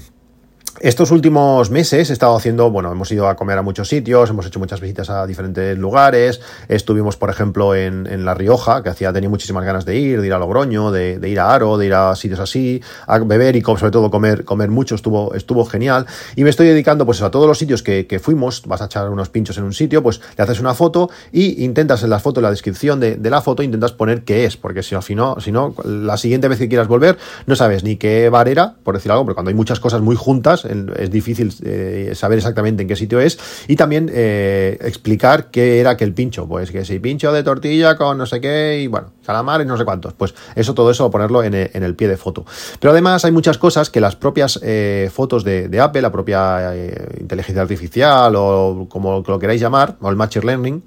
estos 0.80 1.10
últimos 1.10 1.70
meses 1.70 2.10
he 2.10 2.12
estado 2.12 2.36
haciendo, 2.36 2.70
bueno, 2.70 2.92
hemos 2.92 3.10
ido 3.10 3.28
a 3.28 3.36
comer 3.36 3.58
a 3.58 3.62
muchos 3.62 3.88
sitios, 3.88 4.30
hemos 4.30 4.46
hecho 4.46 4.58
muchas 4.58 4.80
visitas 4.80 5.10
a 5.10 5.26
diferentes 5.26 5.76
lugares. 5.76 6.40
Estuvimos, 6.68 7.16
por 7.16 7.30
ejemplo, 7.30 7.74
en, 7.74 8.24
La 8.24 8.34
Rioja, 8.34 8.82
que 8.82 8.88
hacía, 8.88 9.12
tenía 9.12 9.28
muchísimas 9.28 9.64
ganas 9.64 9.84
de 9.84 9.96
ir, 9.96 10.20
de 10.20 10.26
ir 10.26 10.32
a 10.32 10.38
Logroño, 10.38 10.90
de, 10.90 11.18
ir 11.28 11.40
a 11.40 11.52
Aro, 11.52 11.78
de 11.78 11.86
ir 11.86 11.94
a 11.94 12.14
sitios 12.14 12.40
así, 12.40 12.80
a 13.06 13.18
beber 13.18 13.56
y 13.56 13.62
sobre 13.62 13.90
todo 13.90 14.10
comer, 14.10 14.44
comer 14.44 14.70
mucho, 14.70 14.94
estuvo, 14.94 15.34
estuvo 15.34 15.64
genial. 15.64 16.06
Y 16.36 16.44
me 16.44 16.50
estoy 16.50 16.68
dedicando 16.68 17.04
pues 17.04 17.22
a 17.22 17.30
todos 17.30 17.46
los 17.46 17.58
sitios 17.58 17.82
que, 17.82 18.20
fuimos, 18.22 18.62
vas 18.66 18.82
a 18.82 18.86
echar 18.86 19.10
unos 19.10 19.28
pinchos 19.28 19.58
en 19.58 19.64
un 19.64 19.72
sitio, 19.72 20.02
pues 20.02 20.20
le 20.36 20.44
haces 20.44 20.60
una 20.60 20.74
foto 20.74 21.10
y 21.32 21.64
intentas 21.64 22.02
en 22.02 22.10
la 22.10 22.18
foto, 22.18 22.40
en 22.40 22.44
la 22.44 22.50
descripción 22.50 23.00
de, 23.00 23.18
la 23.28 23.42
foto, 23.42 23.62
intentas 23.62 23.92
poner 23.92 24.22
qué 24.22 24.44
es, 24.44 24.56
porque 24.56 24.82
si, 24.82 24.94
si 25.02 25.14
no, 25.14 25.40
si 25.40 25.52
no, 25.52 25.74
la 25.84 26.16
siguiente 26.16 26.48
vez 26.48 26.58
que 26.58 26.68
quieras 26.68 26.88
volver, 26.88 27.18
no 27.46 27.56
sabes 27.56 27.84
ni 27.84 27.96
qué 27.96 28.30
bar 28.30 28.48
era, 28.48 28.76
por 28.82 28.94
decir 28.94 29.10
algo, 29.12 29.24
porque 29.24 29.34
cuando 29.34 29.50
hay 29.50 29.54
muchas 29.54 29.80
cosas 29.80 30.00
muy 30.00 30.16
juntas, 30.16 30.64
es 30.96 31.10
difícil 31.10 31.52
eh, 31.64 32.12
saber 32.14 32.38
exactamente 32.38 32.82
en 32.82 32.88
qué 32.88 32.96
sitio 32.96 33.20
es. 33.20 33.38
Y 33.68 33.76
también 33.76 34.10
eh, 34.12 34.78
explicar 34.80 35.50
qué 35.50 35.80
era 35.80 35.90
aquel 35.90 36.12
pincho, 36.14 36.46
pues 36.46 36.70
que 36.70 36.84
si 36.84 36.98
pincho 36.98 37.32
de 37.32 37.42
tortilla 37.42 37.96
con 37.96 38.18
no 38.18 38.26
sé 38.26 38.40
qué 38.40 38.80
y 38.82 38.86
bueno, 38.86 39.12
calamares 39.24 39.66
no 39.66 39.76
sé 39.76 39.84
cuántos, 39.84 40.12
pues 40.14 40.34
eso 40.54 40.74
todo 40.74 40.90
eso 40.90 41.10
ponerlo 41.10 41.42
en 41.42 41.54
el, 41.54 41.94
pie 41.94 42.08
de 42.08 42.16
foto. 42.16 42.44
Pero 42.80 42.92
además 42.92 43.24
hay 43.24 43.32
muchas 43.32 43.58
cosas 43.58 43.90
que 43.90 44.00
las 44.00 44.16
propias 44.16 44.60
eh, 44.62 45.10
fotos 45.12 45.44
de, 45.44 45.68
de, 45.68 45.80
Apple, 45.80 46.02
la 46.02 46.12
propia 46.12 46.74
inteligencia 47.18 47.62
artificial 47.62 48.34
o 48.36 48.86
como 48.88 49.22
lo 49.26 49.38
queráis 49.38 49.60
llamar, 49.60 49.96
o 50.00 50.10
el 50.10 50.16
Machine 50.16 50.44
Learning, 50.44 50.82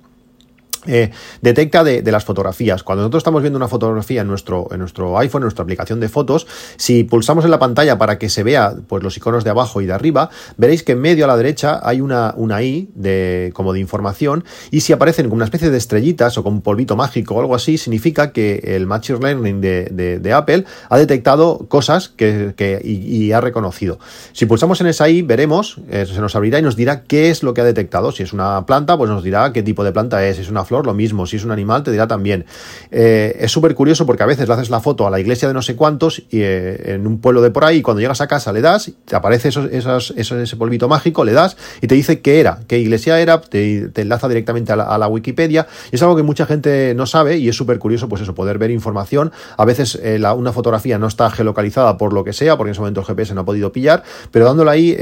eh, 0.88 1.12
detecta 1.42 1.84
de, 1.84 2.12
las 2.12 2.26
fotografías. 2.26 2.84
Cuando 2.84 3.04
nosotros 3.04 3.22
estamos 3.22 3.42
viendo 3.42 3.58
una 3.58 3.68
fotografía 3.68 4.22
en 4.22 4.28
nuestro, 4.28 4.68
en 4.72 4.80
nuestro 4.80 5.18
iPhone, 5.18 5.42
en 5.42 5.46
nuestra 5.46 5.64
aplicación 5.64 6.00
de 6.00 6.10
fotos, 6.10 6.48
si 6.78 7.04
pulsamos 7.04 7.46
en 7.46 7.52
la 7.52 7.60
pantalla 7.60 7.98
para 7.98 8.18
que 8.18 8.30
se 8.30 8.44
vea 8.44 8.74
pues, 8.88 9.04
los 9.04 9.16
iconos 9.16 9.44
de 9.44 9.52
abajo 9.52 9.82
y 9.82 9.86
de 9.86 9.94
arriba, 9.94 10.30
veréis 10.58 10.84
que 10.84 10.94
en 10.94 11.02
medio 11.02 11.26
a 11.26 11.28
la 11.28 11.38
derecha 11.38 11.80
hay 11.84 12.02
una, 12.02 12.34
una 12.36 12.62
I 12.64 12.90
de, 12.96 13.52
como 13.54 13.74
de 13.74 13.80
información 13.80 14.44
y 14.72 14.82
si 14.82 14.92
aparecen 14.92 15.26
como 15.26 15.36
una 15.36 15.46
especie 15.46 15.70
de 15.70 15.78
estrellitas 15.78 16.38
o 16.38 16.44
con 16.44 16.54
un 16.54 16.62
polvito 16.62 16.96
mágico 16.96 17.36
o 17.36 17.40
algo 17.40 17.56
así, 17.56 17.78
significa 17.78 18.32
que 18.32 18.62
el 18.64 18.88
Machine 18.88 19.20
Learning 19.20 19.62
de, 19.62 20.20
de, 20.20 20.34
Apple 20.34 20.66
ha 20.90 20.98
detectado 20.98 21.68
cosas 21.68 22.10
que, 22.10 22.54
que 22.56 22.82
y, 22.84 23.32
ha 23.32 23.42
reconocido. 23.42 24.00
Si 24.34 24.46
pulsamos 24.46 24.82
en 24.82 24.88
esa 24.88 25.10
I, 25.10 25.22
veremos, 25.22 25.78
eh, 25.90 26.06
se 26.06 26.20
nos 26.20 26.36
abrirá 26.36 26.60
y 26.60 26.62
nos 26.62 26.76
dirá 26.76 27.04
qué 27.04 27.30
es 27.30 27.44
lo 27.44 27.54
que 27.54 27.62
ha 27.62 27.66
detectado. 27.66 28.12
Si 28.12 28.24
es 28.24 28.34
una 28.34 28.66
planta, 28.66 28.98
pues 28.98 29.10
nos 29.10 29.24
dirá 29.24 29.52
qué 29.54 29.64
tipo 29.64 29.84
de 29.84 29.92
planta 29.92 30.26
es. 30.26 30.38
Si 30.38 30.42
es 30.44 30.50
una 30.50 30.66
lo 30.80 30.94
mismo. 30.94 31.26
Si 31.26 31.36
es 31.36 31.44
un 31.44 31.52
animal, 31.52 31.84
te 31.84 31.92
dirá 31.92 32.08
también. 32.08 32.46
Eh, 32.90 33.38
es 33.40 33.52
súper 33.52 33.76
curioso 33.76 34.06
porque 34.06 34.24
a 34.24 34.26
veces 34.26 34.48
le 34.48 34.54
haces 34.54 34.70
la 34.70 34.80
foto 34.80 35.06
a 35.06 35.12
la 35.12 35.20
iglesia 35.20 35.48
de 35.48 35.54
no 35.54 35.62
sé 35.62 35.76
cuántos 35.76 36.20
y 36.30 36.42
eh, 36.42 36.94
en 36.94 37.08
un 37.08 37.20
pueblo 37.20 37.42
de 37.42 37.52
por 37.52 37.66
ahí, 37.66 37.78
y 37.78 37.82
cuando 37.82 38.02
llegas 38.02 38.22
a 38.22 38.28
casa 38.28 38.52
le 38.52 38.62
das, 38.62 38.92
te 39.06 39.16
aparece 39.16 39.50
ese 39.50 40.56
polvito 40.56 40.88
mágico, 40.88 41.24
le 41.24 41.34
das 41.34 41.58
y 41.82 41.88
te 41.88 41.96
dice 41.96 42.22
qué 42.22 42.40
era, 42.40 42.60
qué 42.68 42.80
iglesia 42.80 43.20
era, 43.20 43.42
te, 43.42 43.92
enlaza 43.96 44.28
directamente 44.28 44.72
a 44.72 44.76
la, 44.76 45.08
Wikipedia. 45.08 45.68
Y 45.92 45.96
es 45.96 46.02
algo 46.02 46.16
que 46.16 46.24
mucha 46.24 46.46
gente 46.46 46.94
no 46.96 47.06
sabe 47.06 47.38
y 47.38 47.50
es 47.50 47.56
súper 47.56 47.80
curioso, 47.80 48.08
pues 48.08 48.22
eso, 48.22 48.34
poder 48.34 48.58
ver 48.58 48.72
información. 48.72 49.32
A 49.58 49.66
veces 49.66 50.00
eh, 50.02 50.22
una 50.36 50.54
fotografía 50.54 50.98
no 50.98 51.08
está 51.08 51.30
geolocalizada 51.30 51.98
por 51.98 52.14
lo 52.14 52.24
que 52.24 52.34
sea, 52.34 52.56
porque 52.56 52.70
en 52.70 52.72
ese 52.72 52.82
momento 52.82 53.02
el 53.02 53.06
GPS 53.06 53.34
no 53.34 53.42
ha 53.42 53.46
podido 53.46 53.72
pillar, 53.72 54.04
pero 54.32 54.46
dándole 54.46 54.72
ahí 54.72 54.98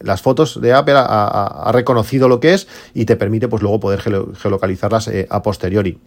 las 0.00 0.22
fotos 0.22 0.60
de 0.60 0.72
Apple 0.72 0.94
ha, 0.96 1.68
ha, 1.68 1.72
reconocido 1.72 2.28
lo 2.28 2.40
que 2.40 2.54
es 2.54 2.66
y 2.94 3.04
te 3.04 3.16
permite 3.16 3.48
pues 3.48 3.62
luego 3.62 3.78
poder 3.80 4.00
geolocalizar 4.00 4.79
eh, 5.08 5.26
a 5.28 5.42
posteriori. 5.42 5.98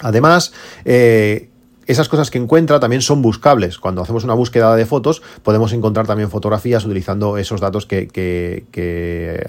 Además, 0.00 0.52
eh, 0.84 1.50
esas 1.86 2.08
cosas 2.08 2.30
que 2.30 2.38
encuentra 2.38 2.80
también 2.80 3.02
son 3.02 3.22
buscables. 3.22 3.78
Cuando 3.78 4.02
hacemos 4.02 4.24
una 4.24 4.34
búsqueda 4.34 4.74
de 4.76 4.86
fotos, 4.86 5.22
podemos 5.42 5.72
encontrar 5.72 6.06
también 6.06 6.30
fotografías 6.30 6.84
utilizando 6.84 7.36
esos 7.38 7.60
datos 7.60 7.86
que, 7.86 8.04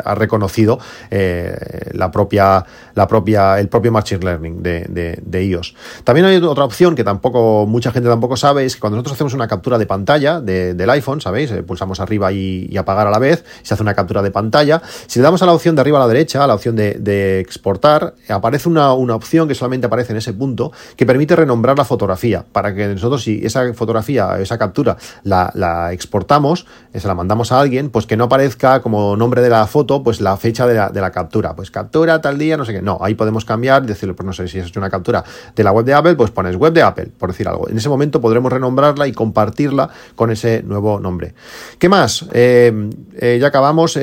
ha 0.04 0.16
reconocido 0.16 0.80
eh, 1.12 1.56
la 1.94 2.12
propia, 2.12 2.66
la 2.94 3.08
propia, 3.08 3.60
el 3.60 3.70
propio 3.70 3.92
Machine 3.92 4.24
Learning 4.24 4.64
de, 4.64 5.46
iOS. 5.46 5.76
También 6.04 6.26
hay 6.26 6.38
otra 6.38 6.64
opción 6.64 6.96
que 6.96 7.04
tampoco 7.04 7.66
mucha 7.68 7.92
gente 7.92 8.10
tampoco 8.10 8.38
sabe, 8.38 8.66
es 8.66 8.76
que 8.76 8.82
cuando 8.82 8.98
nosotros 8.98 9.14
hacemos 9.14 9.34
una 9.34 9.48
captura 9.48 9.78
de 9.78 9.86
pantalla 9.86 10.42
del 10.42 10.90
iPhone, 10.90 11.22
¿sabéis? 11.22 11.52
Eh, 11.52 11.64
pulsamos 11.64 12.00
arriba 12.00 12.32
y, 12.32 12.76
apagar 12.78 13.08
a 13.08 13.12
la 13.12 13.20
vez, 13.20 13.46
se 13.64 13.74
hace 13.74 13.84
una 13.84 13.94
captura 13.94 14.22
de 14.22 14.32
pantalla. 14.32 14.82
Si 15.08 15.20
le 15.20 15.24
damos 15.24 15.42
a 15.42 15.46
la 15.46 15.54
opción 15.54 15.76
de 15.76 15.82
arriba 15.82 15.98
a 15.98 16.02
la 16.02 16.08
derecha, 16.08 16.44
a 16.44 16.48
la 16.48 16.56
opción 16.56 16.76
de, 16.76 17.40
exportar, 17.40 18.16
aparece 18.30 18.70
una 18.70 18.94
opción 18.94 19.48
que 19.48 19.56
solamente 19.56 19.88
aparece 19.88 20.12
en 20.12 20.18
ese 20.18 20.34
punto, 20.34 20.72
que 20.96 21.06
permite 21.06 21.36
renombrar 21.36 21.78
la 21.78 21.86
fotografía 21.86 22.25
para 22.52 22.74
que 22.74 22.88
nosotros 22.88 23.24
si 23.24 23.46
esa 23.46 23.74
fotografía, 23.74 24.38
esa 24.40 24.58
captura 24.58 24.98
la, 25.24 25.90
exportamos, 25.92 26.66
eh, 26.94 27.00
se 27.00 27.08
la 27.08 27.16
mandamos 27.16 27.52
a 27.52 27.60
alguien, 27.60 27.90
pues 27.90 28.06
que 28.06 28.18
no 28.18 28.26
aparezca 28.26 28.82
como 28.82 29.16
nombre 29.16 29.42
de 29.42 29.50
la 29.50 29.68
foto, 29.68 30.04
pues 30.04 30.22
la 30.22 30.38
fecha 30.38 30.68
de 30.68 31.02
la, 31.02 31.12
captura, 31.12 31.56
pues 31.56 31.72
captura 31.72 32.20
tal 32.22 32.38
día, 32.38 32.58
no 32.58 32.66
sé 32.66 32.74
qué, 32.74 32.82
no, 32.82 32.98
ahí 33.02 33.16
podemos 33.16 33.46
cambiar, 33.46 33.86
decirle, 33.86 34.14
pues 34.14 34.26
no 34.26 34.34
sé 34.34 34.48
si 34.48 34.60
es 34.60 34.76
una 34.76 34.90
captura 34.90 35.24
de 35.56 35.64
la 35.64 35.72
web 35.72 35.86
de 35.86 35.94
Apple, 35.94 36.16
pues 36.16 36.32
pones 36.32 36.56
web 36.56 36.74
de 36.74 36.82
Apple, 36.82 37.12
por 37.18 37.32
decir 37.32 37.48
algo. 37.48 37.70
En 37.70 37.78
ese 37.78 37.90
momento 37.90 38.20
podremos 38.20 38.52
renombrarla 38.52 39.08
y 39.08 39.12
compartirla 39.12 39.90
con 40.16 40.32
ese 40.32 40.64
nuevo 40.64 41.00
nombre. 41.00 41.34
¿Qué 41.78 41.90
más? 41.90 42.26
Eh, 42.34 42.90
eh, 43.20 43.38
ya 43.40 43.48
acabamos, 43.48 43.98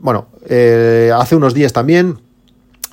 bueno, 0.00 0.28
hace 1.14 1.36
unos 1.36 1.54
días 1.54 1.72
también, 1.72 2.18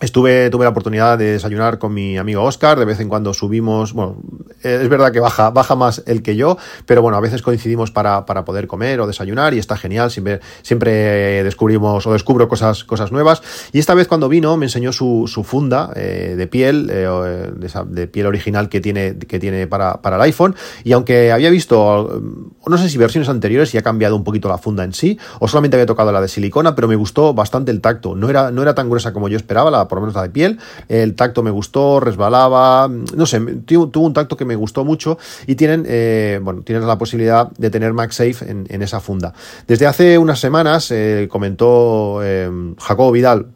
Estuve, 0.02 0.50
tuve 0.50 0.66
la 0.66 0.72
oportunidad 0.72 1.18
de 1.18 1.32
desayunar 1.32 1.80
con 1.80 1.94
mi 1.94 2.18
amigo 2.18 2.44
Oscar, 2.44 2.78
de 2.78 2.84
vez 2.84 3.00
en 3.00 3.08
cuando 3.08 3.34
subimos, 3.34 3.94
bueno, 3.94 4.18
es 4.62 4.90
verdad 4.90 5.14
que 5.14 5.22
baja, 5.22 5.52
baja 5.52 5.76
más 5.76 6.04
él 6.06 6.22
que 6.22 6.36
yo, 6.36 6.58
pero 6.86 7.02
bueno, 7.02 7.18
a 7.18 7.22
veces 7.22 7.42
coincidimos 7.42 7.92
para, 7.92 8.26
para 8.26 8.44
poder 8.44 8.68
comer 8.68 9.00
o 9.00 9.08
desayunar 9.08 9.54
y 9.54 9.58
está 9.58 9.78
genial, 9.78 10.12
siempre, 10.12 10.42
siempre 10.64 11.46
descubrimos 11.46 12.06
o 12.06 12.12
descubro 12.12 12.50
cosas, 12.50 12.84
cosas 12.84 13.14
nuevas. 13.14 13.42
Y 13.72 13.80
esta 13.80 13.94
vez 13.94 14.10
cuando 14.10 14.28
vino 14.28 14.58
me 14.58 14.66
enseñó 14.66 14.92
su, 14.92 15.30
su 15.30 15.46
funda 15.46 15.94
eh, 15.96 16.36
de 16.36 16.48
piel, 16.48 16.90
eh, 16.92 17.54
de, 17.88 18.08
piel 18.08 18.26
original 18.26 18.68
que 18.68 18.82
tiene, 18.82 19.18
que 19.18 19.40
tiene 19.40 19.66
para, 19.66 20.02
para 20.02 20.18
el 20.18 20.22
iPhone, 20.24 20.56
y 20.84 20.92
aunque 20.92 21.32
había 21.32 21.50
visto, 21.50 22.22
no 22.68 22.78
sé 22.78 22.90
si 22.90 22.98
versiones 22.98 23.30
anteriores 23.30 23.74
y 23.74 23.78
ha 23.78 23.82
cambiado 23.82 24.18
un 24.18 24.26
poquito 24.26 24.50
la 24.50 24.58
funda 24.58 24.84
en 24.84 24.92
sí, 24.92 25.18
o 25.40 25.48
solamente 25.48 25.78
había 25.78 25.86
tocado 25.86 26.12
la 26.12 26.20
de 26.20 26.28
silicona, 26.28 26.76
pero 26.76 26.90
me 26.90 26.98
gustó 26.98 27.34
bastante 27.34 27.72
el 27.72 27.80
tacto, 27.80 28.14
no 28.14 28.30
era, 28.30 28.52
no 28.52 28.62
era 28.62 28.76
tan 28.76 28.90
gruesa 28.90 29.14
como 29.14 29.30
yo 29.30 29.38
esperaba, 29.38 29.85
por 29.88 29.98
lo 29.98 30.02
menos 30.02 30.16
la 30.16 30.24
de 30.24 30.30
piel. 30.30 30.60
El 30.88 31.16
tacto 31.16 31.44
me 31.44 31.52
gustó, 31.52 32.00
resbalaba, 32.00 32.90
no 32.90 33.26
sé, 33.26 33.40
tuvo 33.66 34.06
un 34.06 34.14
tacto 34.14 34.38
que 34.38 34.46
me 34.46 34.56
gustó 34.56 34.84
mucho 34.84 35.18
y 35.48 35.56
tienen, 35.56 35.86
eh, 35.88 36.40
bueno, 36.42 36.62
tienen 36.62 36.88
la 36.88 36.98
posibilidad 36.98 37.50
de 37.58 37.70
tener 37.70 37.94
MagSafe 37.94 38.50
en, 38.50 38.66
en 38.70 38.82
esa 38.82 39.00
funda. 39.00 39.34
Desde 39.68 39.88
hace 39.88 40.18
unas 40.18 40.40
semanas 40.40 40.92
eh, 40.92 41.28
comentó 41.30 42.22
eh, 42.24 42.50
Jacobo 42.80 43.12
Vidal, 43.12 43.48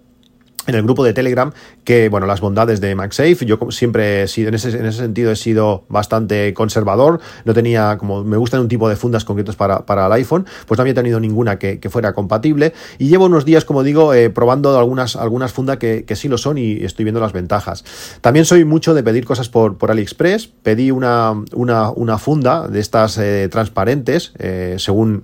en 0.67 0.75
el 0.75 0.83
grupo 0.83 1.03
de 1.03 1.13
Telegram 1.13 1.51
que, 1.83 2.09
bueno, 2.09 2.27
las 2.27 2.41
bondades 2.41 2.81
de 2.81 2.93
MagSafe, 2.95 3.45
yo 3.45 3.57
siempre 3.69 4.23
he 4.23 4.27
sido, 4.27 4.49
en 4.49 4.55
ese, 4.55 4.69
en 4.77 4.85
ese 4.85 4.99
sentido 4.99 5.31
he 5.31 5.35
sido 5.35 5.85
bastante 5.89 6.53
conservador, 6.53 7.19
no 7.45 7.53
tenía, 7.53 7.97
como 7.97 8.23
me 8.23 8.37
gustan 8.37 8.61
un 8.61 8.67
tipo 8.67 8.89
de 8.89 8.95
fundas 8.95 9.25
concretos 9.25 9.55
para, 9.55 9.85
para 9.85 10.07
el 10.07 10.11
iPhone, 10.13 10.45
pues 10.67 10.77
no 10.77 10.81
había 10.81 10.93
tenido 10.93 11.19
ninguna 11.19 11.57
que, 11.57 11.79
fuera 11.89 12.13
compatible. 12.13 12.73
Y 12.99 13.07
llevo 13.07 13.25
unos 13.25 13.45
días, 13.45 13.65
como 13.65 13.81
digo, 13.81 14.13
eh, 14.13 14.29
probando 14.29 14.77
algunas, 14.77 15.15
algunas 15.15 15.51
fundas 15.51 15.77
que, 15.77 16.05
sí 16.15 16.27
lo 16.27 16.37
son 16.37 16.57
y 16.57 16.83
estoy 16.83 17.05
viendo 17.05 17.19
las 17.19 17.33
ventajas. 17.33 17.83
También 18.21 18.45
soy 18.45 18.65
mucho 18.65 18.93
de 18.93 19.01
pedir 19.01 19.25
cosas 19.25 19.49
por, 19.49 19.77
por 19.77 19.89
AliExpress, 19.89 20.47
pedí 20.61 20.91
una, 20.91 21.33
una, 21.53 21.89
una 21.89 22.17
funda 22.17 22.67
de 22.67 22.79
estas 22.79 23.17
eh, 23.17 23.47
transparentes, 23.49 24.33
eh, 24.37 24.75
según 24.77 25.23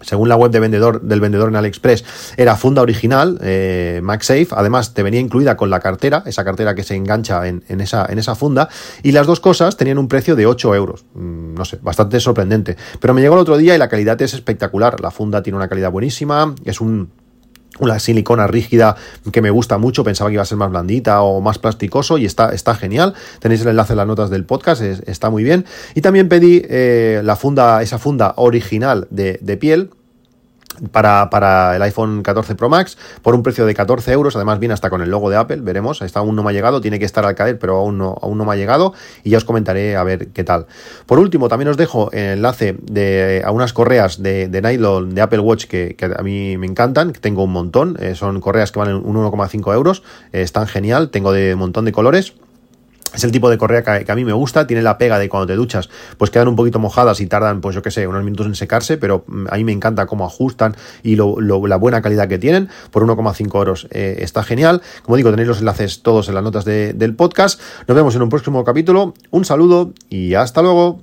según 0.00 0.28
la 0.28 0.36
web 0.36 0.50
del 0.50 1.20
vendedor 1.20 1.48
en 1.48 1.56
AliExpress, 1.56 2.04
era 2.36 2.56
funda 2.56 2.82
original, 2.82 3.38
eh, 3.42 4.00
MagSafe. 4.02 4.48
Además, 4.52 4.94
te 4.94 5.02
venía 5.02 5.20
incluida 5.20 5.56
con 5.56 5.70
la 5.70 5.80
cartera, 5.80 6.22
esa 6.26 6.44
cartera 6.44 6.74
que 6.74 6.82
se 6.82 6.94
engancha 6.94 7.46
en, 7.46 7.62
esa, 7.80 8.06
en 8.08 8.18
esa 8.18 8.34
funda. 8.34 8.68
Y 9.02 9.12
las 9.12 9.26
dos 9.26 9.40
cosas 9.40 9.76
tenían 9.76 9.98
un 9.98 10.08
precio 10.08 10.36
de 10.36 10.46
8 10.46 10.74
euros. 10.74 11.04
Mm, 11.14 11.54
no 11.54 11.64
sé, 11.64 11.78
bastante 11.82 12.20
sorprendente. 12.20 12.76
Pero 13.00 13.14
me 13.14 13.20
llegó 13.20 13.34
el 13.34 13.40
otro 13.40 13.56
día 13.56 13.74
y 13.74 13.78
la 13.78 13.88
calidad 13.88 14.20
es 14.22 14.34
espectacular. 14.34 15.00
La 15.00 15.10
funda 15.10 15.42
tiene 15.42 15.56
una 15.56 15.68
calidad 15.68 15.90
buenísima. 15.90 16.54
Es 16.64 16.80
un 16.80 17.10
una 17.78 17.98
silicona 17.98 18.46
rígida 18.46 18.96
que 19.32 19.42
me 19.42 19.50
gusta 19.50 19.78
mucho, 19.78 20.04
pensaba 20.04 20.30
que 20.30 20.34
iba 20.34 20.42
a 20.42 20.46
ser 20.46 20.58
más 20.58 20.70
blandita 20.70 21.22
o 21.22 21.40
más 21.40 21.58
plasticoso 21.58 22.18
y 22.18 22.24
está, 22.24 22.50
está 22.50 22.74
genial. 22.74 23.14
Tenéis 23.40 23.62
el 23.62 23.68
enlace 23.68 23.92
en 23.92 23.98
las 23.98 24.06
notas 24.06 24.30
del 24.30 24.44
podcast, 24.44 24.82
está 24.82 25.30
muy 25.30 25.44
bien. 25.44 25.64
Y 25.94 26.00
también 26.00 26.28
pedí 26.28 26.62
eh, 26.68 27.20
la 27.24 27.36
funda, 27.36 27.82
esa 27.82 27.98
funda 27.98 28.34
original 28.36 29.06
de, 29.10 29.38
de 29.40 29.56
piel, 29.56 29.90
para, 30.92 31.30
para, 31.30 31.76
el 31.76 31.82
iPhone 31.82 32.22
14 32.22 32.54
Pro 32.54 32.68
Max 32.68 32.98
por 33.22 33.34
un 33.34 33.42
precio 33.42 33.66
de 33.66 33.74
14 33.74 34.12
euros. 34.12 34.36
Además, 34.36 34.58
viene 34.58 34.74
hasta 34.74 34.90
con 34.90 35.02
el 35.02 35.10
logo 35.10 35.30
de 35.30 35.36
Apple. 35.36 35.58
Veremos. 35.60 36.02
Está 36.02 36.20
aún 36.20 36.36
no 36.36 36.42
me 36.42 36.50
ha 36.50 36.52
llegado. 36.52 36.80
Tiene 36.80 36.98
que 36.98 37.04
estar 37.04 37.24
al 37.24 37.34
caer, 37.34 37.58
pero 37.58 37.76
aún 37.76 37.98
no, 37.98 38.16
aún 38.20 38.38
no 38.38 38.44
me 38.44 38.52
ha 38.52 38.56
llegado. 38.56 38.94
Y 39.24 39.30
ya 39.30 39.38
os 39.38 39.44
comentaré 39.44 39.96
a 39.96 40.04
ver 40.04 40.28
qué 40.28 40.44
tal. 40.44 40.66
Por 41.06 41.18
último, 41.18 41.48
también 41.48 41.68
os 41.68 41.76
dejo 41.76 42.10
el 42.12 42.38
enlace 42.38 42.76
de, 42.82 43.42
a 43.44 43.50
unas 43.50 43.72
correas 43.72 44.22
de, 44.22 44.48
de 44.48 44.62
nylon 44.62 45.14
de 45.14 45.20
Apple 45.20 45.40
Watch 45.40 45.66
que, 45.66 45.94
que, 45.96 46.06
a 46.06 46.22
mí 46.22 46.56
me 46.56 46.66
encantan. 46.66 47.12
Tengo 47.12 47.44
un 47.44 47.52
montón. 47.52 47.96
Eh, 48.00 48.14
son 48.14 48.40
correas 48.40 48.72
que 48.72 48.78
valen 48.78 48.96
un 48.96 49.16
1,5 49.16 49.74
euros. 49.74 50.02
Eh, 50.32 50.42
están 50.42 50.66
genial. 50.66 51.10
Tengo 51.10 51.32
de 51.32 51.54
montón 51.56 51.84
de 51.84 51.92
colores. 51.92 52.34
Es 53.14 53.24
el 53.24 53.32
tipo 53.32 53.48
de 53.50 53.58
correa 53.58 53.82
que, 53.82 54.10
a 54.10 54.14
mí 54.14 54.24
me 54.24 54.32
gusta, 54.32 54.66
tiene 54.66 54.82
la 54.82 54.98
pega 54.98 55.18
de 55.18 55.28
cuando 55.28 55.46
te 55.46 55.54
duchas, 55.54 55.88
pues 56.18 56.30
quedan 56.30 56.48
un 56.48 56.56
poquito 56.56 56.78
mojadas 56.78 57.20
y 57.20 57.26
tardan, 57.26 57.60
pues 57.60 57.74
yo 57.74 57.82
qué 57.82 57.90
sé, 57.90 58.06
unos 58.06 58.22
minutos 58.22 58.46
en 58.46 58.54
secarse, 58.54 58.98
pero 58.98 59.24
mm, 59.26 59.46
a 59.50 59.56
mí 59.56 59.64
me 59.64 59.72
encanta 59.72 60.06
cómo 60.06 60.26
ajustan 60.26 60.76
y 61.02 61.16
la 61.16 61.76
buena 61.76 62.02
calidad 62.02 62.28
que 62.28 62.38
tienen. 62.38 62.68
Por 62.90 63.04
1,5 63.04 63.56
euros 63.56 63.88
eh, 63.90 64.16
está 64.20 64.42
genial. 64.42 64.82
Como 65.02 65.16
digo, 65.16 65.30
tenéis 65.30 65.48
los 65.48 65.58
enlaces 65.58 66.02
todos 66.02 66.28
en 66.28 66.34
las 66.34 66.44
notas 66.44 66.64
del 66.64 67.14
podcast. 67.14 67.60
Nos 67.86 67.96
vemos 67.96 68.14
en 68.14 68.22
un 68.22 68.28
próximo 68.28 68.64
capítulo. 68.64 69.14
Un 69.30 69.44
saludo 69.44 69.92
y 70.08 70.34
hasta 70.34 70.62
luego. 70.62 71.00